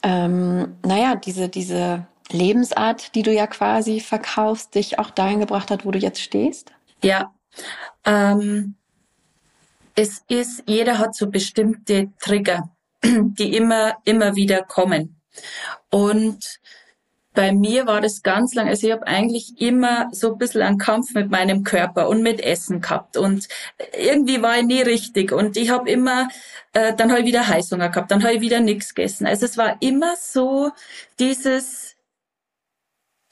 ähm, 0.04 0.76
naja, 0.86 1.16
diese, 1.16 1.48
diese 1.48 2.06
Lebensart, 2.30 3.16
die 3.16 3.22
du 3.22 3.32
ja 3.32 3.48
quasi 3.48 3.98
verkaufst, 3.98 4.76
dich 4.76 5.00
auch 5.00 5.10
dahin 5.10 5.40
gebracht 5.40 5.72
hat, 5.72 5.84
wo 5.84 5.90
du 5.90 5.98
jetzt 5.98 6.20
stehst? 6.20 6.70
Ja, 7.02 7.32
ähm, 8.04 8.76
es 9.96 10.22
ist, 10.28 10.62
jeder 10.68 11.00
hat 11.00 11.16
so 11.16 11.28
bestimmte 11.28 12.12
Trigger, 12.20 12.70
die 13.02 13.56
immer, 13.56 13.96
immer 14.04 14.36
wieder 14.36 14.62
kommen. 14.62 15.20
Und 15.90 16.60
bei 17.34 17.52
mir 17.52 17.86
war 17.86 18.00
das 18.00 18.22
ganz 18.22 18.54
lang, 18.54 18.68
also 18.68 18.86
ich 18.86 18.92
habe 18.92 19.06
eigentlich 19.06 19.60
immer 19.60 20.08
so 20.12 20.32
ein 20.32 20.38
bisschen 20.38 20.62
einen 20.62 20.78
Kampf 20.78 21.14
mit 21.14 21.30
meinem 21.30 21.64
Körper 21.64 22.08
und 22.08 22.22
mit 22.22 22.40
Essen 22.40 22.80
gehabt 22.80 23.16
und 23.16 23.48
irgendwie 23.98 24.42
war 24.42 24.58
ich 24.58 24.64
nie 24.64 24.82
richtig 24.82 25.32
und 25.32 25.56
ich 25.56 25.70
habe 25.70 25.90
immer, 25.90 26.28
äh, 26.72 26.94
dann 26.94 27.10
habe 27.10 27.20
ich 27.20 27.26
wieder 27.26 27.48
Heißhunger 27.48 27.88
gehabt, 27.88 28.10
dann 28.10 28.22
habe 28.22 28.34
ich 28.34 28.40
wieder 28.40 28.60
nichts 28.60 28.94
gegessen. 28.94 29.26
Also 29.26 29.46
es 29.46 29.56
war 29.56 29.76
immer 29.80 30.14
so 30.16 30.70
dieses 31.18 31.92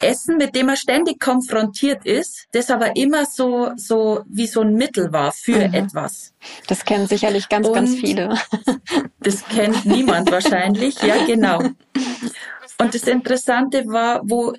Essen, 0.00 0.38
mit 0.38 0.54
dem 0.54 0.66
man 0.66 0.76
ständig 0.76 1.20
konfrontiert 1.20 2.06
ist, 2.06 2.46
das 2.52 2.70
aber 2.70 2.96
immer 2.96 3.26
so, 3.26 3.72
so 3.76 4.22
wie 4.26 4.46
so 4.46 4.62
ein 4.62 4.74
Mittel 4.74 5.12
war 5.12 5.32
für 5.32 5.68
mhm. 5.68 5.74
etwas. 5.74 6.32
Das 6.66 6.84
kennen 6.84 7.06
sicherlich 7.06 7.48
ganz, 7.48 7.68
und 7.68 7.74
ganz 7.74 7.94
viele. 7.94 8.34
Das 9.22 9.44
kennt 9.44 9.84
niemand 9.84 10.30
wahrscheinlich, 10.30 11.02
ja 11.02 11.26
genau. 11.26 11.62
Und 12.80 12.94
das 12.94 13.02
Interessante 13.04 13.86
war, 13.86 14.22
wo 14.24 14.54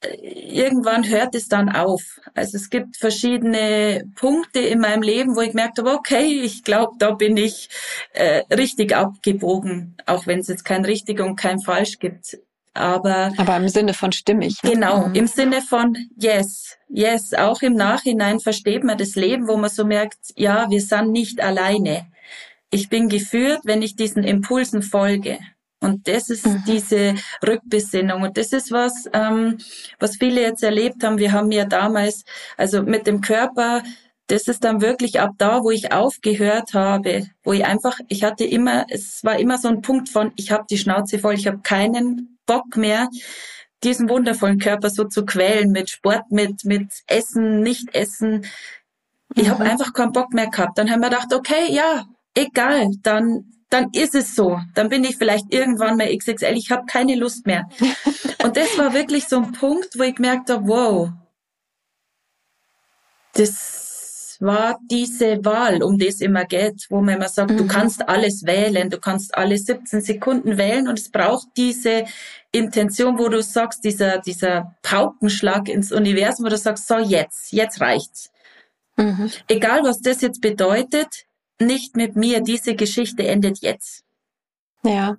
äh, 0.00 0.14
irgendwann 0.22 1.08
hört 1.08 1.34
es 1.34 1.48
dann 1.48 1.68
auf. 1.68 2.02
Also 2.34 2.56
es 2.56 2.70
gibt 2.70 2.96
verschiedene 2.96 4.04
Punkte 4.14 4.60
in 4.60 4.78
meinem 4.78 5.02
Leben, 5.02 5.34
wo 5.34 5.40
ich 5.40 5.50
gemerkt 5.50 5.78
habe, 5.78 5.92
okay, 5.92 6.40
ich 6.42 6.62
glaube, 6.62 6.92
da 6.98 7.10
bin 7.12 7.36
ich 7.36 7.68
äh, 8.12 8.42
richtig 8.54 8.94
abgebogen, 8.94 9.96
auch 10.06 10.26
wenn 10.26 10.38
es 10.38 10.48
jetzt 10.48 10.64
kein 10.64 10.84
richtig 10.84 11.20
und 11.20 11.36
kein 11.36 11.58
falsch 11.58 11.98
gibt. 11.98 12.38
Aber, 12.74 13.32
Aber 13.36 13.56
im 13.56 13.68
Sinne 13.68 13.92
von 13.92 14.12
stimmig. 14.12 14.62
Ne? 14.62 14.72
Genau, 14.72 15.08
mhm. 15.08 15.14
im 15.16 15.26
Sinne 15.26 15.62
von 15.62 15.96
yes, 16.16 16.76
yes. 16.88 17.34
Auch 17.34 17.60
im 17.62 17.74
Nachhinein 17.74 18.38
versteht 18.38 18.84
man 18.84 18.98
das 18.98 19.16
Leben, 19.16 19.48
wo 19.48 19.56
man 19.56 19.70
so 19.70 19.84
merkt, 19.84 20.18
ja, 20.36 20.70
wir 20.70 20.80
sind 20.80 21.10
nicht 21.10 21.40
alleine. 21.40 22.06
Ich 22.70 22.88
bin 22.88 23.08
geführt, 23.08 23.62
wenn 23.64 23.82
ich 23.82 23.96
diesen 23.96 24.22
Impulsen 24.22 24.82
folge. 24.82 25.40
Und 25.80 26.08
das 26.08 26.28
ist 26.28 26.46
mhm. 26.46 26.62
diese 26.66 27.14
Rückbesinnung. 27.46 28.22
Und 28.22 28.36
das 28.36 28.52
ist 28.52 28.72
was, 28.72 29.08
ähm, 29.12 29.58
was 29.98 30.16
viele 30.16 30.40
jetzt 30.40 30.62
erlebt 30.62 31.04
haben. 31.04 31.18
Wir 31.18 31.32
haben 31.32 31.52
ja 31.52 31.64
damals, 31.64 32.24
also 32.56 32.82
mit 32.82 33.06
dem 33.06 33.20
Körper, 33.20 33.82
das 34.26 34.46
ist 34.46 34.64
dann 34.64 34.80
wirklich 34.82 35.20
ab 35.20 35.32
da, 35.38 35.62
wo 35.62 35.70
ich 35.70 35.92
aufgehört 35.92 36.74
habe, 36.74 37.26
wo 37.44 37.52
ich 37.52 37.64
einfach, 37.64 37.98
ich 38.08 38.24
hatte 38.24 38.44
immer, 38.44 38.86
es 38.90 39.24
war 39.24 39.38
immer 39.38 39.56
so 39.56 39.68
ein 39.68 39.80
Punkt 39.80 40.08
von, 40.08 40.32
ich 40.36 40.50
habe 40.50 40.66
die 40.68 40.78
Schnauze 40.78 41.18
voll, 41.18 41.34
ich 41.34 41.46
habe 41.46 41.60
keinen 41.62 42.38
Bock 42.44 42.76
mehr, 42.76 43.08
diesen 43.84 44.08
wundervollen 44.08 44.58
Körper 44.58 44.90
so 44.90 45.04
zu 45.04 45.24
quälen 45.24 45.70
mit 45.70 45.88
Sport, 45.88 46.30
mit, 46.30 46.64
mit 46.64 46.92
Essen, 47.06 47.62
nicht 47.62 47.94
Essen. 47.94 48.44
Ich 49.34 49.46
mhm. 49.46 49.50
habe 49.50 49.64
einfach 49.64 49.92
keinen 49.92 50.12
Bock 50.12 50.34
mehr 50.34 50.48
gehabt. 50.48 50.76
Dann 50.76 50.90
haben 50.90 51.00
wir 51.00 51.10
gedacht, 51.10 51.32
okay, 51.32 51.72
ja, 51.72 52.04
egal, 52.34 52.88
dann 53.02 53.44
dann 53.70 53.90
ist 53.92 54.14
es 54.14 54.34
so. 54.34 54.60
Dann 54.74 54.88
bin 54.88 55.04
ich 55.04 55.16
vielleicht 55.16 55.52
irgendwann 55.52 55.96
mal 55.96 56.14
XXL. 56.14 56.56
Ich 56.56 56.70
habe 56.70 56.86
keine 56.86 57.16
Lust 57.16 57.46
mehr. 57.46 57.68
Und 58.42 58.56
das 58.56 58.78
war 58.78 58.94
wirklich 58.94 59.28
so 59.28 59.36
ein 59.36 59.52
Punkt, 59.52 59.98
wo 59.98 60.02
ich 60.02 60.14
gemerkt 60.14 60.50
habe, 60.50 60.66
wow, 60.66 61.10
das 63.34 64.36
war 64.40 64.78
diese 64.90 65.44
Wahl, 65.44 65.82
um 65.82 65.98
das 65.98 66.20
immer 66.20 66.44
geht, 66.44 66.86
wo 66.90 67.00
man 67.00 67.16
immer 67.16 67.28
sagt, 67.28 67.50
mhm. 67.50 67.56
du 67.56 67.66
kannst 67.66 68.08
alles 68.08 68.44
wählen, 68.44 68.88
du 68.88 68.98
kannst 68.98 69.36
alle 69.36 69.58
17 69.58 70.00
Sekunden 70.00 70.56
wählen 70.56 70.88
und 70.88 70.98
es 70.98 71.10
braucht 71.10 71.48
diese 71.56 72.04
Intention, 72.52 73.18
wo 73.18 73.28
du 73.28 73.42
sagst, 73.42 73.84
dieser, 73.84 74.18
dieser 74.18 74.76
Paukenschlag 74.82 75.68
ins 75.68 75.92
Universum, 75.92 76.46
wo 76.46 76.50
du 76.50 76.56
sagst, 76.56 76.86
so 76.86 76.98
jetzt, 76.98 77.52
jetzt 77.52 77.80
reicht's. 77.80 78.30
Mhm. 78.96 79.30
Egal 79.48 79.82
was 79.82 80.00
das 80.00 80.20
jetzt 80.20 80.40
bedeutet, 80.40 81.26
nicht 81.60 81.96
mit 81.96 82.16
mir, 82.16 82.40
diese 82.40 82.74
Geschichte 82.74 83.26
endet 83.26 83.58
jetzt. 83.60 84.04
Ja, 84.84 85.16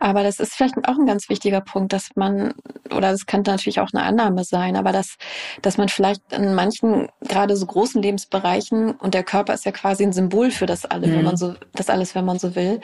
aber 0.00 0.24
das 0.24 0.40
ist 0.40 0.54
vielleicht 0.54 0.76
auch 0.88 0.98
ein 0.98 1.06
ganz 1.06 1.28
wichtiger 1.28 1.60
Punkt, 1.60 1.92
dass 1.92 2.10
man, 2.16 2.54
oder 2.90 3.12
das 3.12 3.26
könnte 3.26 3.52
natürlich 3.52 3.78
auch 3.78 3.90
eine 3.92 4.02
Annahme 4.02 4.42
sein, 4.42 4.74
aber 4.74 4.90
dass, 4.90 5.16
dass 5.62 5.78
man 5.78 5.88
vielleicht 5.88 6.32
in 6.32 6.54
manchen, 6.54 7.08
gerade 7.20 7.56
so 7.56 7.66
großen 7.66 8.02
Lebensbereichen, 8.02 8.90
und 8.96 9.14
der 9.14 9.22
Körper 9.22 9.54
ist 9.54 9.64
ja 9.64 9.70
quasi 9.70 10.02
ein 10.02 10.12
Symbol 10.12 10.50
für 10.50 10.66
das 10.66 10.84
alle, 10.84 11.06
mhm. 11.06 11.12
wenn 11.12 11.24
man 11.24 11.36
so, 11.36 11.54
das 11.72 11.88
alles, 11.88 12.16
wenn 12.16 12.24
man 12.24 12.40
so 12.40 12.56
will, 12.56 12.80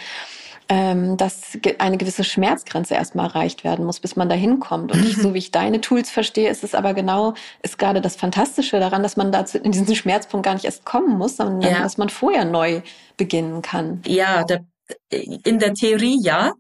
ähm, 0.69 1.16
dass 1.16 1.59
eine 1.78 1.99
gewisse 1.99 2.25
Schmerzgrenze 2.25 2.95
erstmal 2.95 3.26
erreicht 3.26 3.64
werden 3.64 3.85
muss, 3.85 4.00
bis 4.00 4.16
man 4.16 4.28
da 4.28 4.35
hinkommt. 4.35 4.92
Und 4.92 5.04
so 5.04 5.35
wie 5.35 5.38
ich 5.38 5.50
deine 5.50 5.81
Tools 5.81 6.11
verstehe, 6.11 6.50
ist 6.50 6.64
es 6.64 6.75
aber 6.75 6.95
genau, 6.95 7.35
ist 7.62 7.78
gerade 7.78 8.00
das 8.00 8.16
Fantastische 8.16 8.81
daran, 8.81 9.02
dass 9.02 9.16
man 9.16 9.33
dazu 9.33 9.59
in 9.59 9.73
diesen 9.73 9.95
Schmerzpunkt 9.95 10.45
gar 10.45 10.54
nicht 10.54 10.64
erst 10.64 10.85
kommen 10.85 11.19
muss, 11.19 11.37
sondern 11.37 11.61
ja. 11.62 11.83
dass 11.83 11.99
man 11.99 12.09
vorher 12.09 12.45
neu 12.45 12.83
beginnen 13.16 13.62
kann. 13.62 14.02
Ja, 14.07 14.45
der 14.45 14.64
in 15.11 15.59
der 15.59 15.75
Theorie 15.75 16.19
ja. 16.23 16.52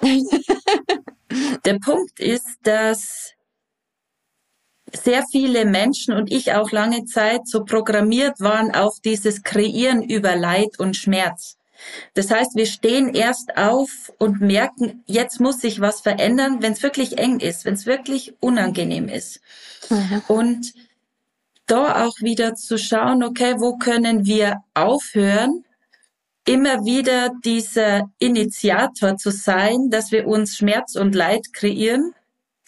der 1.64 1.78
Punkt 1.78 2.20
ist, 2.20 2.58
dass 2.62 3.32
sehr 4.92 5.24
viele 5.30 5.64
Menschen 5.64 6.14
und 6.14 6.30
ich 6.30 6.52
auch 6.52 6.70
lange 6.70 7.04
Zeit 7.04 7.46
so 7.46 7.64
programmiert 7.64 8.40
waren 8.40 8.74
auf 8.74 9.00
dieses 9.04 9.42
Kreieren 9.42 10.02
über 10.02 10.36
Leid 10.36 10.78
und 10.78 10.96
Schmerz. 10.96 11.56
Das 12.14 12.30
heißt, 12.30 12.54
wir 12.54 12.66
stehen 12.66 13.14
erst 13.14 13.56
auf 13.56 14.12
und 14.18 14.40
merken, 14.40 15.02
jetzt 15.06 15.40
muss 15.40 15.60
sich 15.60 15.80
was 15.80 16.00
verändern, 16.00 16.62
wenn 16.62 16.72
es 16.72 16.82
wirklich 16.82 17.18
eng 17.18 17.40
ist, 17.40 17.64
wenn 17.64 17.74
es 17.74 17.86
wirklich 17.86 18.34
unangenehm 18.40 19.08
ist. 19.08 19.40
Mhm. 19.90 20.22
Und 20.28 20.74
da 21.66 22.04
auch 22.04 22.20
wieder 22.20 22.54
zu 22.54 22.78
schauen, 22.78 23.22
okay, 23.22 23.54
wo 23.58 23.76
können 23.76 24.26
wir 24.26 24.62
aufhören, 24.74 25.64
immer 26.46 26.84
wieder 26.84 27.30
dieser 27.44 28.10
Initiator 28.18 29.16
zu 29.16 29.30
sein, 29.30 29.88
dass 29.90 30.12
wir 30.12 30.26
uns 30.26 30.56
Schmerz 30.56 30.94
und 30.94 31.14
Leid 31.14 31.52
kreieren, 31.52 32.14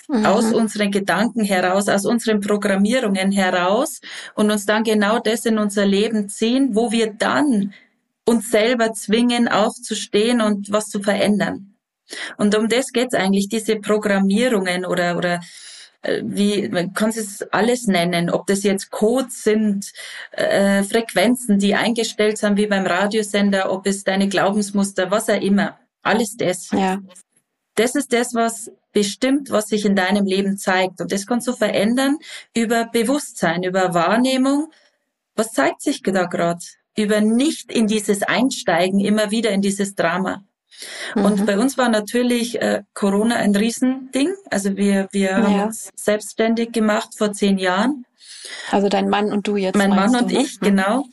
mhm. 0.09 0.25
aus 0.25 0.53
unseren 0.53 0.91
Gedanken 0.91 1.45
heraus, 1.45 1.89
aus 1.89 2.07
unseren 2.07 2.41
Programmierungen 2.41 3.33
heraus 3.33 4.01
und 4.35 4.51
uns 4.51 4.67
dann 4.67 4.85
genau 4.85 5.19
das 5.19 5.45
in 5.45 5.59
unser 5.59 5.87
Leben 5.87 6.29
ziehen, 6.29 6.75
wo 6.75 6.91
wir 6.91 7.13
dann 7.13 7.75
uns 8.27 8.51
selber 8.51 8.93
zwingen, 8.93 9.49
aufzustehen 9.49 10.41
und 10.41 10.71
was 10.71 10.89
zu 10.89 11.01
verändern. 11.01 11.77
Und 12.37 12.55
um 12.57 12.69
das 12.69 12.93
geht's 12.93 13.15
eigentlich, 13.15 13.49
diese 13.49 13.77
Programmierungen 13.77 14.85
oder, 14.85 15.17
oder 15.17 15.41
äh, 16.03 16.23
wie 16.25 16.69
man 16.69 16.93
kann 16.93 17.11
es 17.11 17.43
alles 17.53 17.87
nennen, 17.87 18.31
ob 18.31 18.47
das 18.47 18.63
jetzt 18.63 18.91
Codes 18.91 19.43
sind, 19.43 19.93
äh, 20.33 20.83
Frequenzen, 20.83 21.59
die 21.59 21.75
eingestellt 21.75 22.39
sind 22.39 22.57
wie 22.57 22.67
beim 22.67 22.87
Radiosender, 22.87 23.73
ob 23.73 23.87
es 23.87 24.05
deine 24.05 24.29
Glaubensmuster, 24.29 25.11
was 25.11 25.29
auch 25.29 25.41
immer, 25.41 25.79
alles 26.03 26.37
das. 26.37 26.71
Ja. 26.71 26.99
Das 27.75 27.95
ist 27.95 28.13
das, 28.13 28.35
was 28.35 28.71
bestimmt, 28.93 29.51
was 29.51 29.67
sich 29.67 29.85
in 29.85 29.97
deinem 29.97 30.25
Leben 30.25 30.57
zeigt. 30.57 31.01
Und 31.01 31.13
das 31.13 31.27
kannst 31.27 31.47
du 31.47 31.53
verändern 31.53 32.17
über 32.55 32.87
Bewusstsein, 32.87 33.63
über 33.65 33.93
Wahrnehmung. 33.93 34.73
Was 35.35 35.53
zeigt 35.53 35.83
sich 35.83 36.03
da 36.03 36.25
gerade? 36.25 36.65
Über 36.97 37.21
nicht 37.21 37.71
in 37.73 37.87
dieses 37.87 38.23
Einsteigen, 38.23 39.01
immer 39.01 39.31
wieder 39.31 39.51
in 39.51 39.61
dieses 39.61 39.95
Drama. 39.95 40.45
Und 41.15 41.41
mhm. 41.41 41.47
bei 41.47 41.59
uns 41.59 41.79
war 41.79 41.89
natürlich 41.89 42.61
äh, 42.61 42.83
Corona 42.95 43.37
ein 43.37 43.55
Riesending. 43.55 44.35
Also 44.51 44.77
wir, 44.77 45.09
wir 45.13 45.31
ja. 45.31 45.43
haben 45.43 45.61
uns 45.63 45.91
selbstständig 45.95 46.73
gemacht 46.73 47.11
vor 47.17 47.33
zehn 47.33 47.59
Jahren. 47.59 48.05
Also 48.71 48.89
dein 48.89 49.09
Mann 49.09 49.33
und 49.33 49.47
du 49.47 49.57
jetzt. 49.57 49.77
Mein 49.77 49.91
Mann 49.91 50.15
und 50.15 50.31
du, 50.31 50.37
ne? 50.37 50.43
ich, 50.43 50.61
mhm. 50.61 50.67
genau. 50.67 51.05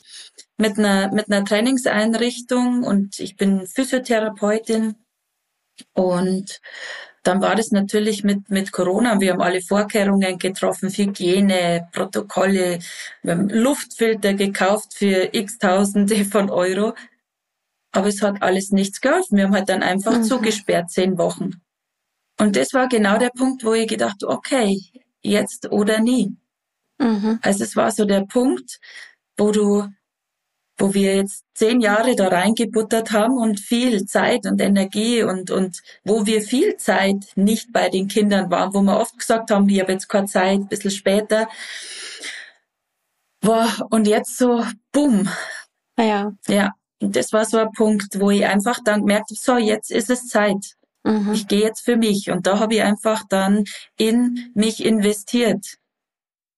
Mit 0.56 0.78
einer, 0.78 1.12
mit 1.12 1.30
einer 1.30 1.44
Trainingseinrichtung 1.44 2.84
und 2.84 3.18
ich 3.18 3.36
bin 3.36 3.66
Physiotherapeutin. 3.66 4.96
Und 5.92 6.60
dann 7.24 7.40
war 7.40 7.56
das 7.56 7.70
natürlich 7.70 8.22
mit, 8.22 8.50
mit 8.50 8.70
Corona. 8.70 9.18
Wir 9.18 9.32
haben 9.32 9.40
alle 9.40 9.62
Vorkehrungen 9.62 10.38
getroffen, 10.38 10.90
Hygiene, 10.90 11.88
Protokolle, 11.92 12.78
wir 13.22 13.32
haben 13.32 13.48
Luftfilter 13.48 14.34
gekauft 14.34 14.94
für 14.94 15.30
x 15.32 15.58
Tausende 15.58 16.24
von 16.24 16.50
Euro. 16.50 16.94
Aber 17.92 18.08
es 18.08 18.22
hat 18.22 18.42
alles 18.42 18.70
nichts 18.70 19.00
geholfen. 19.00 19.36
Wir 19.36 19.44
haben 19.44 19.54
halt 19.54 19.68
dann 19.68 19.82
einfach 19.82 20.18
mhm. 20.18 20.24
zugesperrt, 20.24 20.90
zehn 20.90 21.16
Wochen. 21.16 21.62
Und 22.38 22.56
das 22.56 22.72
war 22.74 22.88
genau 22.88 23.18
der 23.18 23.30
Punkt, 23.30 23.64
wo 23.64 23.72
ich 23.72 23.88
gedacht, 23.88 24.22
okay, 24.24 24.80
jetzt 25.22 25.70
oder 25.70 26.00
nie. 26.00 26.36
Mhm. 26.98 27.38
Also 27.42 27.64
es 27.64 27.76
war 27.76 27.90
so 27.90 28.04
der 28.04 28.22
Punkt, 28.26 28.80
wo 29.36 29.50
du, 29.50 29.88
wo 30.76 30.92
wir 30.92 31.16
jetzt 31.16 31.44
zehn 31.54 31.80
Jahre 31.80 32.16
da 32.16 32.28
reingebuttert 32.28 33.12
haben 33.12 33.36
und 33.38 33.60
viel 33.60 34.06
Zeit 34.06 34.44
und 34.46 34.60
Energie 34.60 35.22
und, 35.22 35.50
und 35.50 35.82
wo 36.04 36.26
wir 36.26 36.42
viel 36.42 36.76
Zeit 36.76 37.26
nicht 37.36 37.72
bei 37.72 37.88
den 37.88 38.08
Kindern 38.08 38.50
waren, 38.50 38.74
wo 38.74 38.82
wir 38.82 38.98
oft 38.98 39.18
gesagt 39.18 39.50
haben, 39.50 39.68
ich 39.68 39.80
habe 39.80 39.92
jetzt 39.92 40.08
keine 40.08 40.26
Zeit, 40.26 40.58
ein 40.58 40.68
bisschen 40.68 40.90
später. 40.90 41.48
Boah, 43.40 43.86
und 43.90 44.06
jetzt 44.06 44.36
so, 44.36 44.64
bumm. 44.90 45.28
Naja. 45.96 46.32
Ja. 46.48 46.72
Und 47.00 47.14
das 47.16 47.32
war 47.32 47.44
so 47.44 47.58
ein 47.58 47.72
Punkt, 47.72 48.18
wo 48.18 48.30
ich 48.30 48.46
einfach 48.46 48.80
dann 48.82 49.00
gemerkt 49.00 49.30
habe, 49.30 49.40
so, 49.40 49.58
jetzt 49.58 49.90
ist 49.90 50.10
es 50.10 50.26
Zeit. 50.26 50.74
Mhm. 51.04 51.32
Ich 51.34 51.46
gehe 51.46 51.60
jetzt 51.60 51.82
für 51.82 51.96
mich. 51.96 52.30
Und 52.30 52.46
da 52.46 52.58
habe 52.58 52.76
ich 52.76 52.82
einfach 52.82 53.22
dann 53.28 53.64
in 53.96 54.50
mich 54.54 54.84
investiert. 54.84 55.76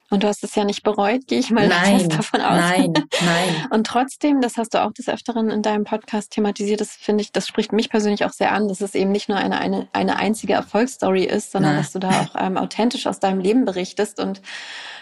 Und 0.08 0.22
du 0.22 0.28
hast 0.28 0.44
es 0.44 0.54
ja 0.54 0.64
nicht 0.64 0.84
bereut, 0.84 1.26
gehe 1.26 1.40
ich 1.40 1.50
mal 1.50 1.66
nein, 1.66 2.08
davon 2.08 2.40
aus. 2.40 2.60
Nein, 2.60 2.92
nein. 3.24 3.66
Und 3.70 3.86
trotzdem, 3.86 4.40
das 4.40 4.56
hast 4.56 4.74
du 4.74 4.82
auch 4.82 4.92
des 4.92 5.08
Öfteren 5.08 5.50
in 5.50 5.62
deinem 5.62 5.84
Podcast 5.84 6.30
thematisiert, 6.32 6.80
das 6.80 6.92
finde 6.92 7.22
ich, 7.22 7.32
das 7.32 7.48
spricht 7.48 7.72
mich 7.72 7.90
persönlich 7.90 8.24
auch 8.24 8.32
sehr 8.32 8.52
an, 8.52 8.68
dass 8.68 8.80
es 8.80 8.94
eben 8.94 9.10
nicht 9.10 9.28
nur 9.28 9.38
eine, 9.38 9.58
eine, 9.58 9.88
eine 9.92 10.16
einzige 10.16 10.52
Erfolgsstory 10.52 11.24
ist, 11.24 11.50
sondern 11.50 11.72
nein. 11.74 11.82
dass 11.82 11.92
du 11.92 11.98
da 11.98 12.20
auch 12.22 12.36
ähm, 12.38 12.56
authentisch 12.56 13.06
aus 13.06 13.18
deinem 13.18 13.40
Leben 13.40 13.64
berichtest 13.64 14.20
und 14.20 14.40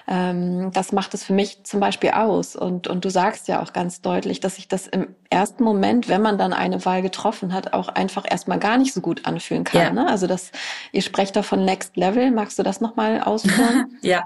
ähm, 0.07 0.71
das 0.73 0.93
macht 0.93 1.15
es 1.15 1.25
für 1.25 1.33
mich 1.33 1.65
zum 1.65 1.81
Beispiel 1.81 2.11
aus. 2.11 2.57
Und, 2.57 2.89
und 2.89 3.05
du 3.05 3.11
sagst 3.11 3.49
ja 3.49 3.63
auch 3.63 3.73
ganz 3.73 4.03
deutlich, 4.03 4.41
dass 4.41 4.57
sich 4.57 4.69
das 4.69 4.87
im 4.87 5.15
ersten 5.31 5.65
Moment, 5.65 6.09
wenn 6.09 6.21
man 6.21 6.37
dann 6.37 6.53
eine 6.53 6.85
Wahl 6.85 7.01
getroffen 7.01 7.53
hat, 7.53 7.73
auch 7.73 7.89
einfach 7.89 8.25
erstmal 8.29 8.59
gar 8.59 8.77
nicht 8.77 8.93
so 8.93 9.01
gut 9.01 9.25
anfühlen 9.25 9.65
kann. 9.65 9.81
Ja. 9.81 9.91
Ne? 9.93 10.07
Also 10.07 10.27
das, 10.27 10.51
ihr 10.93 11.03
sprecht 11.03 11.37
da 11.37 11.43
von 11.43 11.65
Next 11.65 11.97
Level. 11.97 12.31
Magst 12.31 12.59
du 12.59 12.63
das 12.63 12.81
nochmal 12.81 13.23
ausführen? 13.23 13.99
ja. 14.03 14.25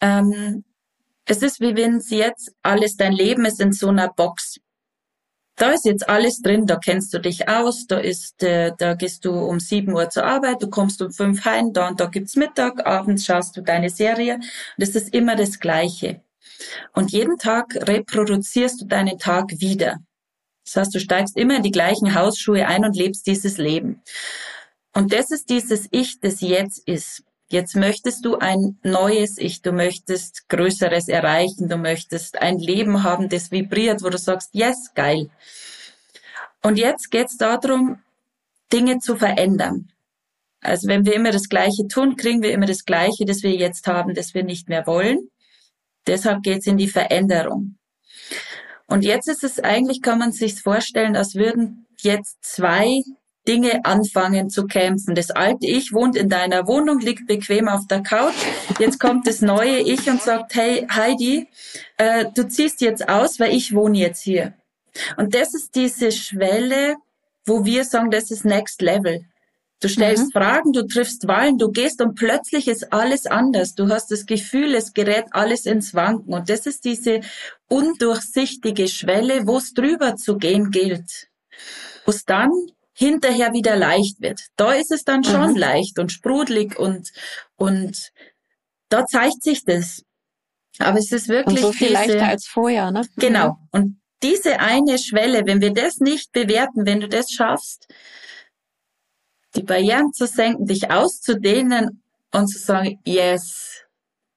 Ähm, 0.00 0.64
es 1.26 1.42
ist 1.42 1.60
wie 1.60 1.76
wenn 1.76 1.96
es 1.96 2.10
jetzt 2.10 2.52
alles, 2.62 2.96
dein 2.96 3.12
Leben 3.12 3.44
ist 3.44 3.60
in 3.60 3.72
so 3.72 3.88
einer 3.88 4.08
Box 4.08 4.60
da 5.56 5.70
ist 5.70 5.84
jetzt 5.84 6.08
alles 6.08 6.42
drin, 6.42 6.66
da 6.66 6.76
kennst 6.76 7.14
du 7.14 7.20
dich 7.20 7.48
aus, 7.48 7.86
da 7.86 7.98
ist, 7.98 8.42
äh, 8.42 8.72
da 8.76 8.94
gehst 8.94 9.24
du 9.24 9.32
um 9.32 9.60
sieben 9.60 9.92
Uhr 9.92 10.10
zur 10.10 10.24
Arbeit, 10.24 10.62
du 10.62 10.68
kommst 10.68 11.00
um 11.00 11.12
fünf 11.12 11.44
heim, 11.44 11.72
da 11.72 11.88
und 11.88 12.00
da 12.00 12.06
gibt's 12.06 12.34
Mittag, 12.36 12.84
abends 12.86 13.24
schaust 13.24 13.56
du 13.56 13.60
deine 13.62 13.88
Serie. 13.88 14.34
Und 14.34 14.82
es 14.82 14.96
ist 14.96 15.14
immer 15.14 15.36
das 15.36 15.60
Gleiche. 15.60 16.22
Und 16.92 17.12
jeden 17.12 17.38
Tag 17.38 17.74
reproduzierst 17.76 18.80
du 18.80 18.86
deinen 18.86 19.18
Tag 19.18 19.60
wieder. 19.60 20.00
Das 20.64 20.76
heißt, 20.76 20.94
du 20.94 21.00
steigst 21.00 21.36
immer 21.36 21.56
in 21.56 21.62
die 21.62 21.70
gleichen 21.70 22.14
Hausschuhe 22.14 22.66
ein 22.66 22.84
und 22.84 22.96
lebst 22.96 23.26
dieses 23.26 23.58
Leben. 23.58 24.02
Und 24.92 25.12
das 25.12 25.30
ist 25.30 25.50
dieses 25.50 25.86
Ich, 25.90 26.20
das 26.20 26.40
jetzt 26.40 26.88
ist. 26.88 27.22
Jetzt 27.48 27.76
möchtest 27.76 28.24
du 28.24 28.38
ein 28.38 28.78
neues 28.82 29.38
Ich, 29.38 29.62
du 29.62 29.72
möchtest 29.72 30.48
Größeres 30.48 31.08
erreichen, 31.08 31.68
du 31.68 31.76
möchtest 31.76 32.40
ein 32.40 32.58
Leben 32.58 33.02
haben, 33.02 33.28
das 33.28 33.50
vibriert, 33.50 34.02
wo 34.02 34.08
du 34.08 34.18
sagst, 34.18 34.50
yes, 34.52 34.92
geil. 34.94 35.30
Und 36.62 36.78
jetzt 36.78 37.10
geht's 37.10 37.36
darum, 37.36 38.00
Dinge 38.72 38.98
zu 38.98 39.16
verändern. 39.16 39.92
Also 40.60 40.88
wenn 40.88 41.04
wir 41.04 41.14
immer 41.14 41.30
das 41.30 41.50
Gleiche 41.50 41.86
tun, 41.88 42.16
kriegen 42.16 42.42
wir 42.42 42.52
immer 42.52 42.66
das 42.66 42.86
Gleiche, 42.86 43.26
das 43.26 43.42
wir 43.42 43.52
jetzt 43.52 43.86
haben, 43.86 44.14
das 44.14 44.32
wir 44.32 44.42
nicht 44.42 44.70
mehr 44.70 44.86
wollen. 44.86 45.28
Deshalb 46.06 46.42
geht's 46.42 46.66
in 46.66 46.78
die 46.78 46.88
Veränderung. 46.88 47.76
Und 48.86 49.04
jetzt 49.04 49.28
ist 49.28 49.44
es 49.44 49.60
eigentlich, 49.60 50.00
kann 50.00 50.18
man 50.18 50.32
sich 50.32 50.60
vorstellen, 50.60 51.16
als 51.16 51.34
würden 51.34 51.86
jetzt 52.00 52.42
zwei 52.42 53.02
Dinge 53.46 53.84
anfangen 53.84 54.50
zu 54.50 54.66
kämpfen. 54.66 55.14
Das 55.14 55.30
alte 55.30 55.66
Ich 55.66 55.92
wohnt 55.92 56.16
in 56.16 56.28
deiner 56.28 56.66
Wohnung, 56.66 57.00
liegt 57.00 57.26
bequem 57.26 57.68
auf 57.68 57.86
der 57.86 58.02
Couch. 58.02 58.34
Jetzt 58.78 58.98
kommt 58.98 59.26
das 59.26 59.40
neue 59.40 59.78
Ich 59.80 60.08
und 60.08 60.22
sagt, 60.22 60.54
hey 60.54 60.86
Heidi, 60.90 61.48
äh, 61.96 62.26
du 62.34 62.48
ziehst 62.48 62.80
jetzt 62.80 63.08
aus, 63.08 63.38
weil 63.38 63.54
ich 63.54 63.74
wohne 63.74 63.98
jetzt 63.98 64.22
hier. 64.22 64.54
Und 65.16 65.34
das 65.34 65.54
ist 65.54 65.74
diese 65.74 66.12
Schwelle, 66.12 66.96
wo 67.46 67.64
wir 67.64 67.84
sagen, 67.84 68.10
das 68.10 68.30
ist 68.30 68.44
Next 68.44 68.80
Level. 68.80 69.24
Du 69.80 69.88
stellst 69.88 70.28
mhm. 70.28 70.30
Fragen, 70.30 70.72
du 70.72 70.86
triffst 70.86 71.28
Wahlen, 71.28 71.58
du 71.58 71.70
gehst 71.70 72.00
und 72.00 72.14
plötzlich 72.14 72.68
ist 72.68 72.90
alles 72.92 73.26
anders. 73.26 73.74
Du 73.74 73.88
hast 73.88 74.10
das 74.10 74.24
Gefühl, 74.24 74.74
es 74.74 74.94
gerät 74.94 75.26
alles 75.32 75.66
ins 75.66 75.92
Wanken. 75.92 76.32
Und 76.32 76.48
das 76.48 76.64
ist 76.64 76.86
diese 76.86 77.20
undurchsichtige 77.68 78.88
Schwelle, 78.88 79.46
wo 79.46 79.58
es 79.58 79.74
drüber 79.74 80.16
zu 80.16 80.38
gehen 80.38 80.70
gilt. 80.70 81.28
Wo 82.06 82.12
es 82.12 82.24
dann 82.24 82.50
hinterher 82.94 83.52
wieder 83.52 83.76
leicht 83.76 84.20
wird. 84.20 84.40
Da 84.56 84.72
ist 84.72 84.92
es 84.92 85.04
dann 85.04 85.24
schon 85.24 85.50
mhm. 85.50 85.56
leicht 85.56 85.98
und 85.98 86.12
sprudelig 86.12 86.78
und, 86.78 87.10
und 87.56 88.12
da 88.88 89.04
zeigt 89.06 89.42
sich 89.42 89.64
das. 89.64 90.02
Aber 90.78 90.98
es 90.98 91.12
ist 91.12 91.28
wirklich. 91.28 91.58
Und 91.58 91.62
so 91.62 91.72
viel 91.72 91.88
diese, 91.88 92.00
leichter 92.00 92.26
als 92.28 92.46
vorher, 92.46 92.90
ne? 92.90 93.02
Genau. 93.16 93.58
Und 93.70 94.00
diese 94.22 94.60
eine 94.60 94.98
Schwelle, 94.98 95.46
wenn 95.46 95.60
wir 95.60 95.72
das 95.72 95.98
nicht 95.98 96.32
bewerten, 96.32 96.86
wenn 96.86 97.00
du 97.00 97.08
das 97.08 97.30
schaffst, 97.30 97.88
die 99.54 99.62
Barrieren 99.62 100.12
zu 100.12 100.26
senken, 100.26 100.66
dich 100.66 100.90
auszudehnen 100.90 102.02
und 102.32 102.48
zu 102.48 102.58
sagen, 102.58 102.98
yes, 103.04 103.82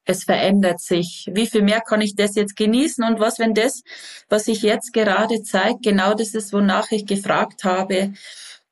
es 0.08 0.24
verändert 0.24 0.80
sich. 0.80 1.30
Wie 1.32 1.48
viel 1.48 1.64
mehr 1.64 1.82
kann 1.82 2.02
ich 2.02 2.16
das 2.16 2.36
jetzt 2.36 2.56
genießen? 2.56 3.04
Und 3.04 3.20
was, 3.20 3.40
wenn 3.40 3.54
das, 3.54 3.84
was 4.30 4.46
sich 4.46 4.62
jetzt 4.62 4.94
gerade 4.94 5.42
zeigt, 5.44 5.84
genau 5.84 6.14
das 6.14 6.34
ist, 6.34 6.54
wonach 6.54 6.92
ich 6.92 7.06
gefragt 7.06 7.64
habe, 7.64 8.14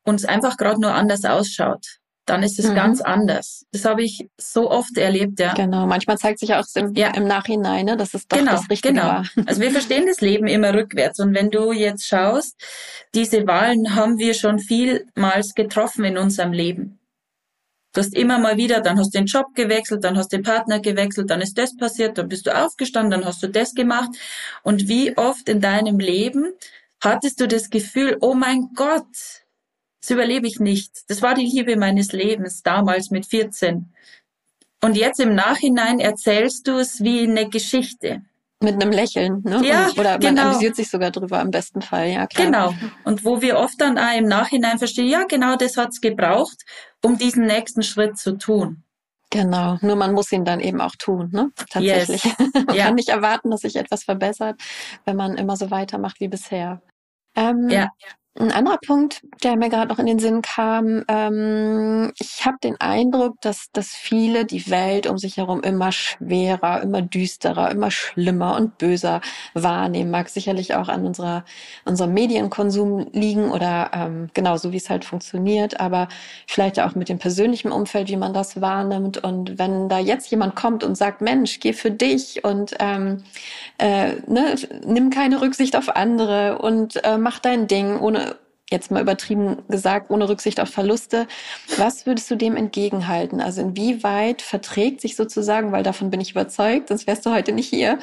uns 0.05 0.23
einfach 0.25 0.57
gerade 0.57 0.79
nur 0.79 0.93
anders 0.93 1.25
ausschaut? 1.25 1.99
dann 2.25 2.41
ist 2.41 2.57
es 2.57 2.69
mhm. 2.69 2.75
ganz 2.75 3.01
anders. 3.01 3.65
Das 3.71 3.85
habe 3.85 4.03
ich 4.03 4.27
so 4.37 4.69
oft 4.71 4.97
erlebt, 4.97 5.39
ja. 5.39 5.53
Genau, 5.53 5.85
manchmal 5.85 6.17
zeigt 6.17 6.39
sich 6.39 6.55
auch 6.55 6.65
im, 6.75 6.95
ja. 6.95 7.11
im 7.11 7.27
Nachhinein, 7.27 7.85
ne, 7.85 7.97
dass 7.97 8.13
es 8.13 8.27
doch 8.27 8.37
genau, 8.37 8.53
das 8.53 8.69
Richtige 8.69 8.95
genau. 8.95 9.05
war. 9.05 9.25
Also 9.45 9.61
wir 9.61 9.71
verstehen 9.71 10.05
das 10.07 10.21
Leben 10.21 10.47
immer 10.47 10.73
rückwärts. 10.73 11.19
Und 11.19 11.35
wenn 11.35 11.51
du 11.51 11.71
jetzt 11.71 12.07
schaust, 12.07 12.55
diese 13.13 13.45
Wahlen 13.45 13.95
haben 13.95 14.17
wir 14.17 14.33
schon 14.33 14.59
vielmals 14.59 15.53
getroffen 15.53 16.03
in 16.03 16.17
unserem 16.17 16.51
Leben. 16.51 16.99
Du 17.93 18.01
hast 18.01 18.13
immer 18.13 18.39
mal 18.39 18.57
wieder, 18.57 18.81
dann 18.81 18.99
hast 18.99 19.13
du 19.13 19.19
den 19.19 19.27
Job 19.27 19.53
gewechselt, 19.53 20.03
dann 20.03 20.17
hast 20.17 20.33
du 20.33 20.37
den 20.37 20.43
Partner 20.43 20.79
gewechselt, 20.81 21.29
dann 21.29 21.39
ist 21.39 21.57
das 21.57 21.77
passiert, 21.77 22.17
dann 22.17 22.27
bist 22.27 22.45
du 22.45 22.53
aufgestanden, 22.53 23.11
dann 23.11 23.25
hast 23.25 23.41
du 23.41 23.47
das 23.47 23.73
gemacht. 23.73 24.09
Und 24.63 24.89
wie 24.89 25.15
oft 25.15 25.47
in 25.47 25.61
deinem 25.61 25.99
Leben 25.99 26.53
hattest 27.01 27.39
du 27.39 27.47
das 27.47 27.69
Gefühl, 27.69 28.17
oh 28.19 28.33
mein 28.33 28.71
Gott, 28.75 29.44
das 30.05 30.11
überlebe 30.11 30.47
ich 30.47 30.59
nicht. 30.59 31.09
Das 31.09 31.23
war 31.23 31.33
die 31.33 31.45
Liebe 31.45 31.77
meines 31.77 32.11
Lebens 32.11 32.61
damals 32.61 33.09
mit 33.09 33.25
14. 33.25 33.91
Und 34.83 34.95
jetzt 34.95 35.19
im 35.19 35.33
Nachhinein 35.33 35.99
erzählst 35.99 36.67
du 36.67 36.77
es 36.77 37.03
wie 37.03 37.23
eine 37.23 37.49
Geschichte. 37.49 38.21
Mit 38.61 38.75
einem 38.75 38.91
Lächeln, 38.91 39.41
ne? 39.43 39.65
Ja, 39.65 39.89
Oder 39.97 40.11
man 40.11 40.19
genau. 40.19 40.41
amüsiert 40.49 40.75
sich 40.75 40.89
sogar 40.91 41.09
drüber 41.09 41.41
im 41.41 41.49
besten 41.49 41.81
Fall, 41.81 42.09
ja 42.09 42.27
klar. 42.27 42.45
Genau. 42.45 42.73
Und 43.03 43.25
wo 43.25 43.41
wir 43.41 43.57
oft 43.57 43.81
dann 43.81 43.97
auch 43.97 44.15
im 44.15 44.25
Nachhinein 44.25 44.77
verstehen, 44.77 45.07
ja 45.07 45.23
genau, 45.23 45.55
das 45.55 45.75
hat's 45.75 46.01
gebraucht, 46.01 46.63
um 47.03 47.17
diesen 47.17 47.47
nächsten 47.47 47.81
Schritt 47.81 48.17
zu 48.17 48.37
tun. 48.37 48.83
Genau, 49.31 49.77
nur 49.81 49.95
man 49.95 50.13
muss 50.13 50.31
ihn 50.31 50.45
dann 50.45 50.59
eben 50.59 50.81
auch 50.81 50.95
tun, 50.97 51.31
ne? 51.31 51.51
Tatsächlich. 51.69 52.23
Yes. 52.23 52.35
man 52.67 52.75
ja. 52.75 52.85
kann 52.85 52.95
nicht 52.95 53.09
erwarten, 53.09 53.49
dass 53.49 53.61
sich 53.61 53.75
etwas 53.75 54.03
verbessert, 54.03 54.61
wenn 55.03 55.15
man 55.15 55.35
immer 55.35 55.57
so 55.57 55.71
weitermacht 55.71 56.19
wie 56.19 56.27
bisher. 56.27 56.81
Ähm, 57.35 57.69
ja. 57.69 57.89
Ein 58.37 58.51
anderer 58.51 58.79
Punkt, 58.85 59.21
der 59.45 59.55
mir 59.55 59.69
gerade 59.69 59.87
noch 59.87 59.97
in 59.97 60.07
den 60.07 60.19
Sinn 60.19 60.41
kam, 60.41 61.05
ähm, 61.07 62.11
ich 62.19 62.45
habe 62.45 62.57
den 62.61 62.75
Eindruck, 62.81 63.39
dass, 63.39 63.71
dass 63.71 63.91
viele 63.91 64.43
die 64.43 64.69
Welt 64.69 65.07
um 65.07 65.17
sich 65.17 65.37
herum 65.37 65.61
immer 65.61 65.93
schwerer, 65.93 66.81
immer 66.81 67.01
düsterer, 67.01 67.71
immer 67.71 67.91
schlimmer 67.91 68.57
und 68.57 68.77
böser 68.77 69.21
wahrnehmen. 69.53 70.11
Mag 70.11 70.27
sicherlich 70.27 70.75
auch 70.75 70.89
an 70.89 71.05
unserer, 71.05 71.45
unserem 71.85 72.13
Medienkonsum 72.13 73.07
liegen 73.13 73.51
oder 73.51 73.91
ähm, 73.93 74.29
genau 74.33 74.57
so, 74.57 74.73
wie 74.73 74.77
es 74.77 74.89
halt 74.89 75.05
funktioniert, 75.05 75.79
aber 75.79 76.09
vielleicht 76.45 76.81
auch 76.81 76.93
mit 76.93 77.07
dem 77.07 77.19
persönlichen 77.19 77.71
Umfeld, 77.71 78.09
wie 78.09 78.17
man 78.17 78.33
das 78.33 78.59
wahrnimmt. 78.59 79.17
Und 79.23 79.57
wenn 79.57 79.87
da 79.87 79.99
jetzt 79.99 80.29
jemand 80.29 80.57
kommt 80.57 80.83
und 80.83 80.97
sagt, 80.97 81.21
Mensch, 81.21 81.61
geh 81.61 81.71
für 81.71 81.91
dich 81.91 82.43
und 82.43 82.75
ähm, 82.79 83.23
äh, 83.77 84.15
ne, 84.27 84.55
nimm 84.85 85.09
keine 85.09 85.39
Rücksicht 85.39 85.77
auf 85.77 85.95
andere 85.95 86.57
und 86.57 87.01
äh, 87.05 87.17
mach 87.17 87.39
dein 87.39 87.67
Ding 87.67 87.97
ohne 87.97 88.24
jetzt 88.71 88.89
mal 88.89 89.01
übertrieben 89.01 89.63
gesagt, 89.67 90.09
ohne 90.09 90.27
Rücksicht 90.27 90.59
auf 90.59 90.69
Verluste. 90.69 91.27
Was 91.77 92.05
würdest 92.05 92.29
du 92.31 92.35
dem 92.35 92.55
entgegenhalten? 92.55 93.39
Also 93.39 93.61
inwieweit 93.61 94.41
verträgt 94.41 95.01
sich 95.01 95.15
sozusagen, 95.15 95.71
weil 95.71 95.83
davon 95.83 96.09
bin 96.09 96.21
ich 96.21 96.31
überzeugt, 96.31 96.89
sonst 96.89 97.05
wärst 97.05 97.25
du 97.25 97.31
heute 97.31 97.51
nicht 97.51 97.69
hier, 97.69 97.99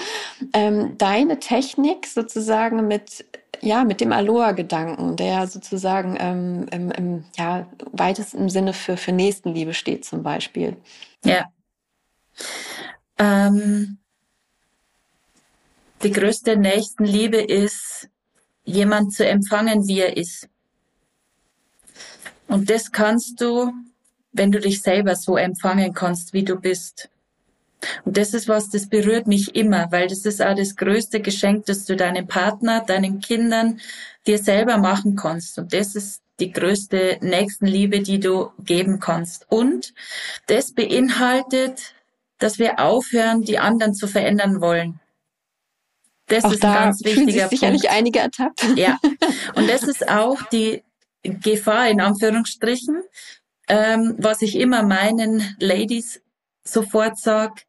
ähm, 0.52 0.96
deine 0.98 1.40
Technik 1.40 2.06
sozusagen 2.06 2.86
mit 2.86 3.24
ja, 3.64 3.84
mit 3.84 4.00
dem 4.00 4.12
Aloha-Gedanken, 4.12 5.14
der 5.14 5.46
sozusagen 5.46 6.16
ähm, 6.18 6.66
im, 6.72 6.90
im 6.90 7.24
ja, 7.38 7.68
weitesten 7.92 8.48
Sinne 8.48 8.72
für, 8.72 8.96
für 8.96 9.12
Nächstenliebe 9.12 9.72
steht 9.72 10.04
zum 10.04 10.24
Beispiel. 10.24 10.76
Ja. 11.24 11.44
Ähm, 13.18 13.98
die 16.02 16.10
größte 16.10 16.56
Nächstenliebe 16.56 17.36
ist, 17.36 18.08
jemand 18.64 19.12
zu 19.12 19.26
empfangen, 19.26 19.86
wie 19.86 20.00
er 20.00 20.16
ist. 20.16 20.48
Und 22.52 22.68
das 22.68 22.92
kannst 22.92 23.40
du, 23.40 23.72
wenn 24.32 24.52
du 24.52 24.60
dich 24.60 24.82
selber 24.82 25.16
so 25.16 25.36
empfangen 25.36 25.94
kannst, 25.94 26.32
wie 26.32 26.44
du 26.44 26.56
bist. 26.56 27.08
Und 28.04 28.16
das 28.16 28.34
ist 28.34 28.46
was, 28.46 28.70
das 28.70 28.88
berührt 28.88 29.26
mich 29.26 29.54
immer, 29.54 29.90
weil 29.90 30.06
das 30.06 30.24
ist 30.24 30.40
auch 30.40 30.54
das 30.54 30.76
größte 30.76 31.20
Geschenk, 31.20 31.66
das 31.66 31.84
du 31.84 31.96
deinem 31.96 32.26
Partner, 32.26 32.84
deinen 32.84 33.20
Kindern, 33.20 33.80
dir 34.26 34.38
selber 34.38 34.78
machen 34.78 35.16
kannst. 35.16 35.58
Und 35.58 35.72
das 35.72 35.96
ist 35.96 36.20
die 36.40 36.52
größte 36.52 37.18
Nächstenliebe, 37.22 38.00
die 38.00 38.20
du 38.20 38.50
geben 38.58 39.00
kannst. 39.00 39.46
Und 39.48 39.94
das 40.46 40.72
beinhaltet, 40.72 41.94
dass 42.38 42.58
wir 42.58 42.78
aufhören, 42.80 43.42
die 43.42 43.58
anderen 43.58 43.94
zu 43.94 44.06
verändern 44.06 44.60
wollen. 44.60 45.00
Das 46.26 46.44
auch 46.44 46.52
ist 46.52 46.64
ein 46.64 46.74
ganz 46.74 47.04
wichtiger 47.04 47.48
Punkt. 47.48 47.50
sicherlich 47.50 47.90
einige 47.90 48.20
ertappt. 48.20 48.64
Ja. 48.76 48.98
Und 49.54 49.68
das 49.68 49.82
ist 49.82 50.08
auch 50.08 50.40
die 50.50 50.82
Gefahr 51.22 51.88
in 51.88 52.00
Anführungsstrichen, 52.00 53.02
ähm, 53.68 54.16
was 54.18 54.42
ich 54.42 54.56
immer 54.56 54.82
meinen 54.82 55.56
Ladies 55.58 56.20
sofort 56.64 57.18
sag, 57.18 57.64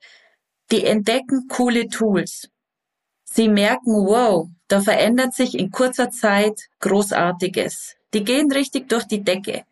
die 0.71 0.85
entdecken 0.85 1.47
coole 1.47 1.87
Tools. 1.87 2.49
Sie 3.25 3.47
merken, 3.47 3.91
wow, 4.05 4.47
da 4.67 4.81
verändert 4.81 5.33
sich 5.33 5.57
in 5.57 5.71
kurzer 5.71 6.09
Zeit 6.09 6.69
Großartiges. 6.79 7.95
Die 8.13 8.23
gehen 8.23 8.51
richtig 8.51 8.89
durch 8.89 9.05
die 9.05 9.23
Decke. 9.23 9.65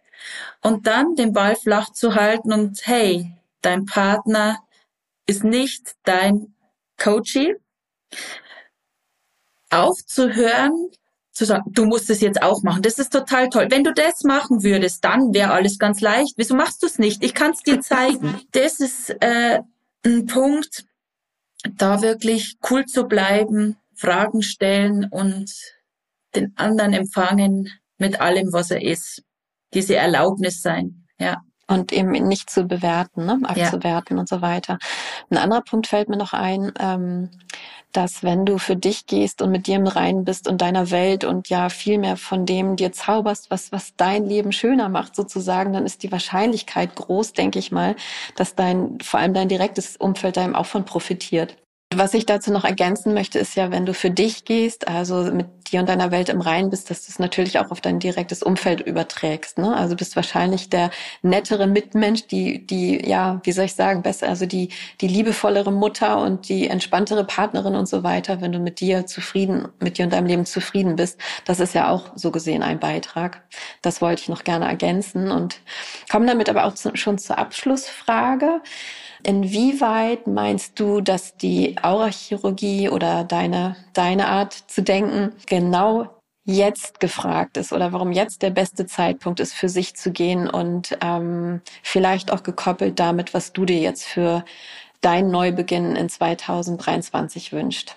Und 0.62 0.88
dann 0.88 1.15
den 1.15 1.34
Ball 1.34 1.56
flach 1.56 1.91
zu 1.91 2.15
halten 2.15 2.54
und 2.54 2.86
hey, 2.86 3.32
dein 3.62 3.86
Partner 3.86 4.60
ist 5.28 5.44
nicht 5.44 5.96
dein 6.04 6.56
Coachie. 6.98 7.56
Aufzuhören, 9.70 10.91
zu 11.32 11.46
sagen, 11.46 11.63
du 11.67 11.86
musst 11.86 12.10
es 12.10 12.22
jetzt 12.22 12.41
auch 12.41 12.62
machen. 12.63 12.82
Das 12.82 13.00
ist 13.00 13.12
total 13.12 13.50
toll. 13.50 13.67
Wenn 13.70 13.84
du 13.84 13.94
das 13.94 14.24
machen 14.24 14.63
würdest, 14.63 15.04
dann 15.04 15.34
wäre 15.34 15.52
alles 15.52 15.80
ganz 15.80 16.02
leicht. 16.02 16.34
Wieso 16.38 16.56
machst 16.56 16.84
du 16.84 16.88
es 16.88 17.00
nicht? 17.00 17.24
Ich 17.24 17.34
kann 17.34 17.52
es 17.52 17.60
dir 17.60 17.80
zeigen. 17.82 18.41
Das 18.52 18.80
ist 18.80 19.10
äh, 19.22 19.60
ein 20.06 20.26
Punkt, 20.26 20.86
da 21.78 22.02
wirklich 22.02 22.58
cool 22.70 22.86
zu 22.86 23.06
bleiben, 23.06 23.78
Fragen 23.96 24.41
stellen 24.41 25.06
und 25.10 25.54
den 26.36 26.54
anderen 26.58 26.94
empfangen 26.94 27.70
mit 27.98 28.20
allem, 28.20 28.52
was 28.52 28.72
er 28.72 28.82
ist. 28.82 29.24
Diese 29.74 29.96
Erlaubnis 29.96 30.62
sein, 30.62 31.06
ja 31.17 31.41
und 31.72 31.94
eben 31.94 32.12
nicht 32.12 32.50
zu 32.50 32.65
bewerten, 32.65 33.26
ne? 33.26 33.39
abzuwerten 33.44 34.17
ja. 34.17 34.22
und 34.22 34.30
so 34.30 34.41
weiter. 34.41 34.78
Ein 35.30 35.38
anderer 35.38 35.62
Punkt 35.62 35.88
fällt 35.88 36.10
mir 36.10 36.17
noch 36.17 36.34
ein, 36.34 36.74
ähm, 36.80 37.30
dass 37.92 38.24
wenn 38.24 38.46
du 38.46 38.58
für 38.58 38.76
dich 38.76 39.06
gehst 39.06 39.42
und 39.42 39.52
mit 39.52 39.68
dir 39.68 39.76
im 39.76 39.88
Reinen 39.88 40.26
bist 40.26 40.48
und 40.48 40.62
deiner 40.62 40.92
Welt 40.92 41.24
und 41.24 41.50
ja 41.50 41.70
viel 41.70 41.98
mehr 41.98 42.18
von 42.18 42.46
dem 42.46 42.76
dir 42.76 42.92
zauberst, 42.92 43.52
was, 43.52 43.72
was 43.72 43.96
dein 43.96 44.26
Leben 44.26 44.52
schöner 44.52 44.90
macht 44.90 45.16
sozusagen, 45.16 45.74
dann 45.74 45.86
ist 45.86 46.04
die 46.04 46.12
Wahrscheinlichkeit 46.12 46.96
groß, 46.96 47.34
denke 47.34 47.60
ich 47.60 47.72
mal, 47.72 47.96
dass 48.36 48.56
dein, 48.56 48.98
vor 49.02 49.20
allem 49.20 49.34
dein 49.34 49.50
direktes 49.50 49.98
Umfeld 49.98 50.38
da 50.38 50.44
eben 50.44 50.56
auch 50.56 50.66
von 50.66 50.86
profitiert. 50.86 51.58
Was 51.94 52.14
ich 52.14 52.26
dazu 52.26 52.54
noch 52.54 52.64
ergänzen 52.64 53.14
möchte, 53.14 53.38
ist 53.38 53.56
ja, 53.56 53.70
wenn 53.70 53.86
du 53.86 53.94
für 53.94 54.10
dich 54.10 54.46
gehst, 54.46 54.88
also 54.88 55.30
mit 55.34 55.48
dir 55.72 55.82
und 55.82 55.90
deiner 55.90 56.10
Welt 56.10 56.30
im 56.30 56.40
Reinen 56.40 56.70
bist, 56.70 56.90
dass 56.90 57.06
du 57.06 57.12
es 57.12 57.20
natürlich 57.20 57.60
auch 57.60 57.70
auf 57.70 57.82
dein 57.82 58.00
direktes 58.00 58.44
Umfeld 58.44 58.80
überträgst. 58.80 59.58
Ne? 59.58 59.76
Also 59.76 59.98
bist 59.98 60.16
wahrscheinlich 60.16 60.70
der 60.70 60.90
nettere 61.22 61.68
Mitmensch, 61.68 62.28
die, 62.28 62.66
die, 62.66 63.06
ja, 63.06 63.42
wie 63.44 63.52
soll 63.52 63.66
ich 63.66 63.76
sagen, 63.76 64.04
besser, 64.04 64.30
also 64.30 64.46
die, 64.46 64.70
die 65.02 65.10
liebevollere 65.10 65.72
Mutter 65.74 66.22
und 66.22 66.48
die 66.48 66.70
entspanntere 66.70 67.26
Partnerin 67.26 67.76
und 67.76 67.90
so 67.90 68.04
weiter, 68.04 68.40
wenn 68.40 68.54
du 68.54 68.60
mit 68.60 68.80
dir 68.80 69.06
zufrieden, 69.06 69.68
mit 69.82 69.98
dir 69.98 70.06
und 70.06 70.14
deinem 70.14 70.28
Leben 70.28 70.46
zufrieden 70.46 70.96
bist. 70.96 71.20
Das 71.44 71.60
ist 71.60 71.76
ja 71.76 71.90
auch 71.90 72.14
so 72.16 72.32
gesehen 72.32 72.64
ein 72.64 72.80
Beitrag. 72.80 73.44
Das 73.82 74.02
wollte 74.02 74.22
ich 74.22 74.30
noch 74.30 74.46
gerne 74.46 74.66
ergänzen 74.66 75.30
und 75.30 75.60
komme 76.10 76.26
damit 76.26 76.48
aber 76.48 76.64
auch 76.64 76.74
zu, 76.74 76.96
schon 76.96 77.18
zur 77.18 77.38
Abschlussfrage. 77.38 78.62
Inwieweit 79.24 80.28
meinst 80.28 80.80
du, 80.80 81.02
dass 81.02 81.38
die 81.38 81.78
Aurachirurgie 81.82 82.90
oder 82.90 83.24
deine, 83.24 83.76
deine 83.94 84.28
Art 84.28 84.54
zu 84.54 84.82
denken 84.82 85.34
genau 85.48 86.10
jetzt 86.44 87.00
gefragt 87.00 87.58
ist 87.58 87.72
oder 87.72 87.94
warum 87.94 88.12
jetzt 88.12 88.42
der 88.42 88.50
beste 88.50 88.86
Zeitpunkt 88.86 89.40
ist, 89.40 89.54
für 89.54 89.70
sich 89.70 89.96
zu 89.96 90.12
gehen 90.12 90.50
und 90.50 90.98
ähm, 91.02 91.62
vielleicht 91.84 92.32
auch 92.32 92.44
gekoppelt 92.44 93.00
damit, 93.00 93.34
was 93.34 93.54
du 93.54 93.66
dir 93.66 93.80
jetzt 93.80 94.06
für 94.06 94.44
deinen 95.02 95.30
Neubeginn 95.32 95.96
in 95.96 96.10
2023 96.10 97.54
wünscht? 97.54 97.96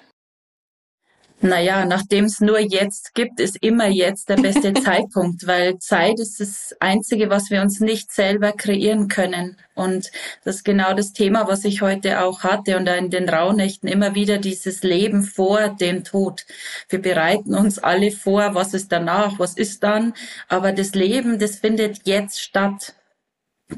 Naja, 1.41 1.85
nachdem 1.85 2.25
es 2.25 2.41
nur 2.41 2.59
jetzt 2.59 3.15
gibt, 3.15 3.39
ist 3.39 3.59
immer 3.61 3.87
jetzt 3.87 4.29
der 4.29 4.37
beste 4.37 4.73
Zeitpunkt, 4.85 5.47
weil 5.47 5.79
Zeit 5.79 6.19
ist 6.19 6.41
das 6.41 6.75
Einzige, 6.81 7.29
was 7.29 7.51
wir 7.51 7.61
uns 7.61 7.81
nicht 7.81 8.13
selber 8.13 8.53
kreieren 8.53 9.09
können. 9.09 9.59
Und 9.75 10.11
das 10.45 10.57
ist 10.57 10.65
genau 10.65 10.95
das 10.95 11.13
Thema, 11.13 11.47
was 11.47 11.65
ich 11.65 11.83
heute 11.83 12.23
auch 12.23 12.45
hatte 12.45 12.77
und 12.77 12.89
in 12.89 13.11
den 13.11 13.29
Rauhnächten 13.29 13.89
immer 13.89 14.15
wieder 14.15 14.39
dieses 14.39 14.83
Leben 14.83 15.23
vor 15.25 15.69
dem 15.69 16.05
Tod. 16.05 16.47
Wir 16.89 17.03
bereiten 17.03 17.55
uns 17.55 17.79
alle 17.79 18.11
vor, 18.11 18.55
was 18.55 18.73
ist 18.73 18.93
danach, 18.93 19.39
was 19.39 19.55
ist 19.55 19.83
dann, 19.83 20.15
aber 20.49 20.73
das 20.73 20.95
Leben, 20.95 21.39
das 21.39 21.57
findet 21.57 22.07
jetzt 22.07 22.41
statt 22.41 22.95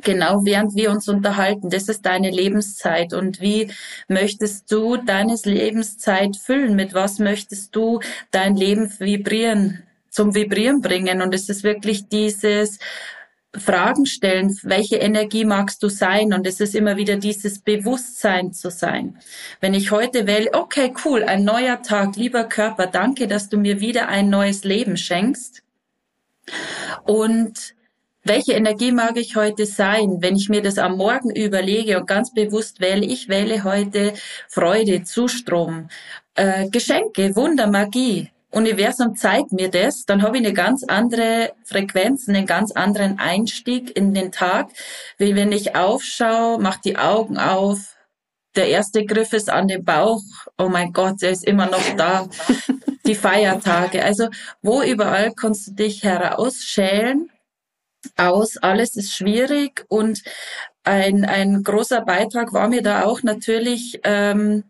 genau 0.03 0.45
während 0.45 0.75
wir 0.75 0.91
uns 0.91 1.09
unterhalten. 1.09 1.71
Das 1.71 1.89
ist 1.89 2.05
deine 2.07 2.31
Lebenszeit. 2.31 3.13
Und 3.13 3.41
wie 3.41 3.71
möchtest 4.09 4.71
du 4.71 4.97
deines 4.97 5.45
Lebenszeit 5.45 6.37
füllen? 6.37 6.75
Mit 6.75 6.95
was 6.95 7.19
möchtest 7.19 7.75
du 7.75 8.01
dein 8.31 8.57
Leben 8.57 8.93
vibrieren, 8.99 9.83
zum 10.11 10.35
Vibrieren 10.35 10.81
bringen? 10.81 11.23
Und 11.23 11.35
es 11.35 11.49
ist 11.49 11.63
wirklich 11.63 12.09
dieses 12.09 12.79
Fragen 13.55 14.05
stellen, 14.07 14.55
welche 14.65 14.97
Energie 14.97 15.45
magst 15.45 15.83
du 15.83 15.89
sein? 15.89 16.33
Und 16.35 16.47
es 16.47 16.61
ist 16.61 16.75
immer 16.75 16.97
wieder 16.97 17.17
dieses 17.17 17.61
Bewusstsein 17.61 18.53
zu 18.53 18.71
sein. 18.71 19.19
Wenn 19.61 19.73
ich 19.73 19.91
heute 19.91 20.27
wähle, 20.27 20.53
okay, 20.53 20.93
cool, 21.05 21.25
ein 21.25 21.45
neuer 21.45 21.81
Tag, 21.83 22.17
lieber 22.17 22.45
Körper, 22.45 22.87
danke, 22.87 23.29
dass 23.29 23.49
du 23.49 23.57
mir 23.57 23.81
wieder 23.81 24.09
ein 24.09 24.29
neues 24.29 24.65
Leben 24.65 24.97
schenkst. 24.97 25.63
Und 27.05 27.76
welche 28.27 28.55
Energie 28.55 28.93
mag 28.93 29.17
ich 29.17 29.37
heute 29.37 29.67
sein, 29.67 30.19
wenn 30.21 30.37
ich 30.37 30.49
mir 30.49 30.61
das 30.61 30.79
am 30.79 30.97
Morgen 30.97 31.31
überlege 31.31 31.99
und 32.01 32.07
ganz 32.07 32.33
bewusst 32.33 32.81
wähle, 32.81 33.07
ich 33.07 33.29
wähle 33.29 33.63
heute 33.63 34.15
Freude, 34.49 35.05
Zustrom, 35.05 35.89
äh, 36.35 36.69
Geschenke, 36.69 37.37
Wunder, 37.37 37.69
Magie. 37.69 38.31
Universum 38.51 39.15
zeigt 39.17 39.53
mir 39.53 39.71
das, 39.71 40.07
dann 40.07 40.23
habe 40.23 40.39
ich 40.39 40.45
eine 40.45 40.55
ganz 40.55 40.83
andere 40.85 41.53
Frequenz, 41.65 42.29
einen 42.29 42.47
ganz 42.47 42.73
anderen 42.73 43.19
Einstieg 43.19 43.97
in 43.97 44.15
den 44.15 44.33
Tag, 44.33 44.71
wie 45.19 45.37
wenn 45.37 45.53
ich 45.53 45.77
aufschaue, 45.77 46.59
mach 46.59 46.79
die 46.79 46.97
Augen 46.97 47.39
auf, 47.39 47.97
der 48.57 48.69
erste 48.69 49.05
Griff 49.05 49.35
ist 49.35 49.51
an 49.51 49.69
den 49.69 49.85
Bauch, 49.85 50.23
oh 50.59 50.69
mein 50.69 50.93
Gott, 50.93 51.23
er 51.23 51.31
ist 51.31 51.45
immer 51.45 51.67
noch 51.67 51.97
da. 51.97 52.29
die 53.07 53.15
Feiertage, 53.15 54.05
also 54.05 54.29
wo 54.63 54.83
überall 54.83 55.33
kannst 55.33 55.69
du 55.69 55.73
dich 55.75 56.03
herausschälen 56.03 57.31
aus. 58.17 58.57
Alles 58.57 58.97
ist 58.97 59.15
schwierig 59.15 59.85
und 59.89 60.23
ein, 60.85 61.25
ein 61.25 61.63
großer 61.63 62.03
Beitrag 62.03 62.53
war 62.53 62.69
mir 62.69 62.83
da 62.83 63.05
auch 63.05 63.23
natürlich, 63.23 64.01
ähm, 64.05 64.65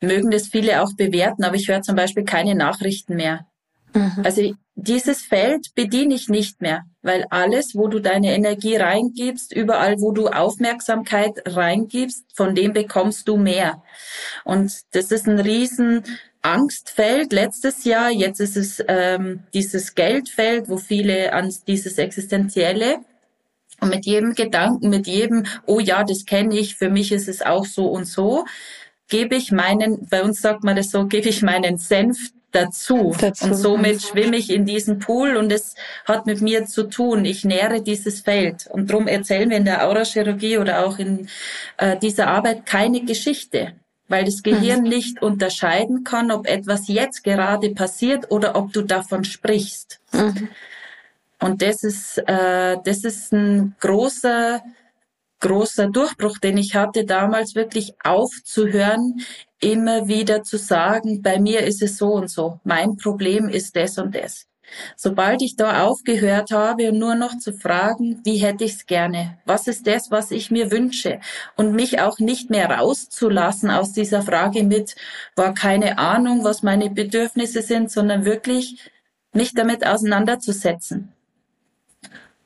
mögen 0.00 0.30
das 0.30 0.48
viele 0.48 0.82
auch 0.82 0.94
bewerten, 0.96 1.44
aber 1.44 1.56
ich 1.56 1.68
höre 1.68 1.82
zum 1.82 1.96
Beispiel 1.96 2.24
keine 2.24 2.54
Nachrichten 2.54 3.16
mehr. 3.16 3.46
Mhm. 3.94 4.22
Also 4.24 4.54
dieses 4.74 5.22
Feld 5.22 5.74
bediene 5.74 6.14
ich 6.14 6.28
nicht 6.28 6.62
mehr, 6.62 6.84
weil 7.02 7.26
alles, 7.30 7.74
wo 7.74 7.88
du 7.88 8.00
deine 8.00 8.34
Energie 8.34 8.76
reingibst, 8.76 9.52
überall, 9.52 10.00
wo 10.00 10.12
du 10.12 10.28
Aufmerksamkeit 10.28 11.42
reingibst, 11.46 12.24
von 12.34 12.54
dem 12.54 12.72
bekommst 12.72 13.28
du 13.28 13.36
mehr. 13.36 13.82
Und 14.44 14.72
das 14.92 15.10
ist 15.10 15.26
ein 15.26 15.38
riesen 15.38 16.04
Angstfeld 16.42 17.32
letztes 17.32 17.84
Jahr, 17.84 18.10
jetzt 18.10 18.40
ist 18.40 18.56
es 18.56 18.82
ähm, 18.88 19.40
dieses 19.52 19.94
Geldfeld, 19.94 20.68
wo 20.68 20.78
viele 20.78 21.32
an 21.32 21.52
dieses 21.66 21.98
Existenzielle 21.98 23.00
und 23.80 23.90
mit 23.90 24.06
jedem 24.06 24.34
Gedanken, 24.34 24.88
mit 24.88 25.06
jedem, 25.06 25.44
oh 25.66 25.80
ja, 25.80 26.04
das 26.04 26.24
kenne 26.24 26.58
ich, 26.58 26.76
für 26.76 26.90
mich 26.90 27.12
ist 27.12 27.28
es 27.28 27.42
auch 27.42 27.66
so 27.66 27.88
und 27.88 28.06
so, 28.06 28.44
gebe 29.08 29.36
ich 29.36 29.52
meinen, 29.52 30.06
bei 30.08 30.22
uns 30.22 30.40
sagt 30.40 30.64
man 30.64 30.76
das 30.76 30.90
so, 30.90 31.06
gebe 31.06 31.28
ich 31.28 31.42
meinen 31.42 31.76
Senf 31.78 32.30
dazu. 32.52 33.14
dazu. 33.20 33.46
Und 33.46 33.54
somit 33.54 34.02
schwimme 34.02 34.36
ich 34.36 34.50
in 34.50 34.64
diesen 34.64 34.98
Pool 34.98 35.36
und 35.36 35.52
es 35.52 35.74
hat 36.04 36.26
mit 36.26 36.40
mir 36.40 36.66
zu 36.66 36.84
tun. 36.84 37.24
Ich 37.24 37.44
nähere 37.44 37.82
dieses 37.82 38.20
Feld. 38.20 38.66
Und 38.66 38.90
darum 38.90 39.06
erzählen 39.06 39.50
wir 39.50 39.56
in 39.56 39.64
der 39.64 39.86
Aurachirurgie 39.86 40.58
oder 40.58 40.86
auch 40.86 40.98
in 40.98 41.28
äh, 41.76 41.98
dieser 41.98 42.28
Arbeit 42.28 42.66
keine 42.66 43.04
Geschichte 43.04 43.74
weil 44.10 44.24
das 44.24 44.42
Gehirn 44.42 44.82
mhm. 44.82 44.88
nicht 44.88 45.22
unterscheiden 45.22 46.04
kann, 46.04 46.30
ob 46.30 46.46
etwas 46.46 46.88
jetzt 46.88 47.22
gerade 47.22 47.70
passiert 47.70 48.30
oder 48.30 48.56
ob 48.56 48.72
du 48.72 48.82
davon 48.82 49.24
sprichst. 49.24 50.00
Mhm. 50.12 50.48
Und 51.38 51.62
das 51.62 51.84
ist, 51.84 52.18
äh, 52.18 52.76
das 52.84 53.04
ist 53.04 53.32
ein 53.32 53.76
großer, 53.80 54.62
großer 55.38 55.88
Durchbruch, 55.88 56.38
den 56.38 56.58
ich 56.58 56.74
hatte 56.74 57.04
damals 57.04 57.54
wirklich 57.54 57.94
aufzuhören, 58.04 59.20
immer 59.60 60.08
wieder 60.08 60.42
zu 60.42 60.58
sagen, 60.58 61.22
bei 61.22 61.38
mir 61.38 61.60
ist 61.60 61.80
es 61.80 61.96
so 61.96 62.12
und 62.12 62.28
so, 62.28 62.60
mein 62.64 62.96
Problem 62.96 63.48
ist 63.48 63.76
das 63.76 63.96
und 63.96 64.14
das. 64.14 64.49
Sobald 64.96 65.42
ich 65.42 65.56
da 65.56 65.84
aufgehört 65.84 66.50
habe, 66.50 66.92
nur 66.92 67.14
noch 67.14 67.38
zu 67.38 67.52
fragen, 67.52 68.20
wie 68.24 68.38
hätte 68.38 68.64
ich 68.64 68.72
es 68.72 68.86
gerne? 68.86 69.38
Was 69.44 69.66
ist 69.66 69.86
das, 69.86 70.10
was 70.10 70.30
ich 70.30 70.50
mir 70.50 70.70
wünsche? 70.70 71.20
Und 71.56 71.72
mich 71.72 72.00
auch 72.00 72.18
nicht 72.18 72.50
mehr 72.50 72.70
rauszulassen 72.70 73.70
aus 73.70 73.92
dieser 73.92 74.22
Frage 74.22 74.64
mit, 74.64 74.96
war 75.36 75.54
keine 75.54 75.98
Ahnung, 75.98 76.44
was 76.44 76.62
meine 76.62 76.90
Bedürfnisse 76.90 77.62
sind, 77.62 77.90
sondern 77.90 78.24
wirklich 78.24 78.90
mich 79.32 79.54
damit 79.54 79.86
auseinanderzusetzen 79.86 81.12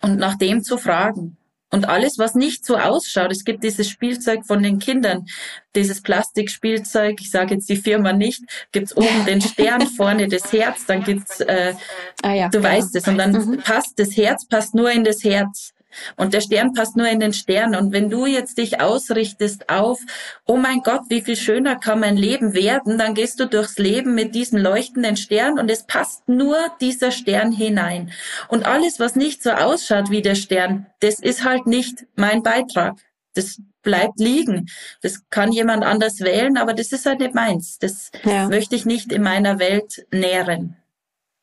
und 0.03 0.19
nach 0.19 0.37
dem 0.37 0.63
zu 0.63 0.77
fragen. 0.77 1.37
Und 1.75 1.89
alles, 1.89 2.21
was 2.21 2.37
nicht 2.37 2.65
so 2.65 2.77
ausschaut, 2.77 3.33
es 3.33 3.45
gibt 3.45 3.65
dieses 3.65 3.89
Spielzeug 3.89 4.47
von 4.47 4.63
den 4.63 4.79
Kindern, 4.79 5.27
dieses 5.75 6.03
Plastikspielzeug, 6.03 7.21
ich 7.21 7.33
sage 7.33 7.55
jetzt 7.55 7.69
die 7.69 7.75
Firma 7.75 8.13
nicht, 8.13 8.45
gibt's 8.71 8.97
oben 8.97 9.27
den 9.27 9.41
Stern, 9.43 9.85
vorne 9.89 10.29
das 10.29 10.53
Herz, 10.53 10.87
dann 10.87 11.03
gibt's, 11.03 11.41
äh, 11.41 11.75
ah 12.23 12.33
ja, 12.33 12.49
du 12.49 12.59
ja. 12.59 12.63
weißt 12.63 12.95
es, 12.95 13.09
und 13.09 13.19
dann 13.19 13.33
mhm. 13.33 13.57
passt 13.59 13.99
das 13.99 14.17
Herz, 14.17 14.47
passt 14.47 14.77
nur 14.77 14.89
in 14.93 15.03
das 15.03 15.25
Herz. 15.25 15.75
Und 16.17 16.35
der 16.35 16.41
Stern 16.41 16.73
passt 16.73 16.97
nur 16.97 17.09
in 17.09 17.21
den 17.21 17.33
Stern. 17.33 17.75
Und 17.75 17.93
wenn 17.93 18.11
du 18.11 18.27
jetzt 18.27 18.59
dich 18.59 18.81
ausrichtest 18.81 19.69
auf, 19.69 20.01
oh 20.47 20.57
mein 20.57 20.81
Gott, 20.81 21.03
wie 21.09 21.21
viel 21.21 21.37
schöner 21.37 21.77
kann 21.77 22.01
mein 22.01 22.17
Leben 22.17 22.55
werden, 22.55 22.99
dann 22.99 23.15
gehst 23.15 23.41
du 23.41 23.47
durchs 23.47 23.79
Leben 23.79 24.15
mit 24.15 24.35
diesem 24.35 24.59
leuchtenden 24.59 25.17
Stern 25.17 25.59
und 25.59 25.71
es 25.71 25.87
passt 25.87 26.29
nur 26.29 26.57
dieser 26.81 27.11
Stern 27.11 27.53
hinein. 27.53 28.13
Und 28.49 28.67
alles, 28.67 29.01
was 29.01 29.17
nicht 29.17 29.43
so 29.43 29.51
ausschaut 29.51 30.11
wie 30.11 30.23
der 30.23 30.35
Stern, 30.35 30.87
das 31.01 31.21
ist 31.21 31.45
halt 31.45 31.67
nicht 31.67 32.07
mein 32.17 32.43
Beitrag. 32.43 32.97
Das 33.35 33.61
bleibt 33.83 34.19
liegen. 34.19 34.67
Das 35.03 35.29
kann 35.29 35.53
jemand 35.53 35.85
anders 35.85 36.21
wählen, 36.21 36.57
aber 36.57 36.73
das 36.73 36.93
ist 36.93 37.07
halt 37.07 37.21
nicht 37.21 37.35
meins. 37.35 37.79
Das 37.79 38.11
ja. 38.25 38.49
möchte 38.49 38.75
ich 38.75 38.87
nicht 38.87 39.13
in 39.13 39.23
meiner 39.23 39.59
Welt 39.59 40.07
nähren. 40.11 40.77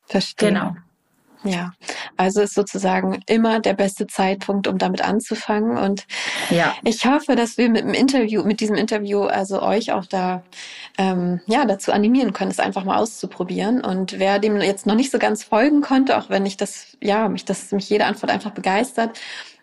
Verstehe. 0.06 0.48
Genau. 0.48 0.74
Ja, 1.44 1.72
also 2.16 2.40
ist 2.40 2.54
sozusagen 2.54 3.20
immer 3.26 3.60
der 3.60 3.74
beste 3.74 4.06
Zeitpunkt, 4.06 4.68
um 4.68 4.78
damit 4.78 5.02
anzufangen. 5.02 5.76
Und 5.76 6.06
ja. 6.50 6.74
ich 6.84 7.04
hoffe, 7.04 7.34
dass 7.34 7.58
wir 7.58 7.68
mit 7.68 7.82
dem 7.82 7.94
Interview, 7.94 8.44
mit 8.44 8.60
diesem 8.60 8.76
Interview, 8.76 9.22
also 9.22 9.62
euch 9.62 9.92
auch 9.92 10.06
da 10.06 10.42
ähm, 10.98 11.40
ja 11.46 11.64
dazu 11.64 11.92
animieren 11.92 12.32
können, 12.32 12.50
es 12.50 12.60
einfach 12.60 12.84
mal 12.84 12.98
auszuprobieren. 12.98 13.82
Und 13.84 14.18
wer 14.18 14.38
dem 14.38 14.60
jetzt 14.60 14.86
noch 14.86 14.94
nicht 14.94 15.10
so 15.10 15.18
ganz 15.18 15.42
folgen 15.42 15.80
konnte, 15.80 16.16
auch 16.16 16.30
wenn 16.30 16.46
ich 16.46 16.56
das, 16.56 16.96
ja, 17.00 17.28
mich 17.28 17.44
das 17.44 17.72
mich 17.72 17.88
jede 17.88 18.06
Antwort 18.06 18.30
einfach 18.30 18.52
begeistert, 18.52 19.18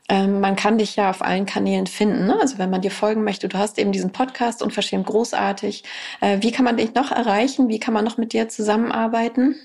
ähm, 0.09 0.41
man 0.41 0.55
kann 0.55 0.79
dich 0.79 0.95
ja 0.95 1.11
auf 1.11 1.21
allen 1.21 1.45
Kanälen 1.45 1.87
finden. 1.87 2.25
Ne? 2.25 2.37
Also 2.41 2.57
wenn 2.57 2.71
man 2.71 2.81
dir 2.81 2.91
folgen 2.91 3.23
möchte, 3.23 3.47
du 3.47 3.57
hast 3.57 3.77
eben 3.77 3.91
diesen 3.91 4.11
Podcast 4.11 4.63
unverschämt 4.63 5.05
großartig. 5.05 5.83
Äh, 6.19 6.39
wie 6.41 6.51
kann 6.51 6.65
man 6.65 6.77
dich 6.77 6.95
noch 6.95 7.11
erreichen? 7.11 7.69
Wie 7.69 7.79
kann 7.79 7.93
man 7.93 8.03
noch 8.03 8.17
mit 8.17 8.33
dir 8.33 8.49
zusammenarbeiten? 8.49 9.55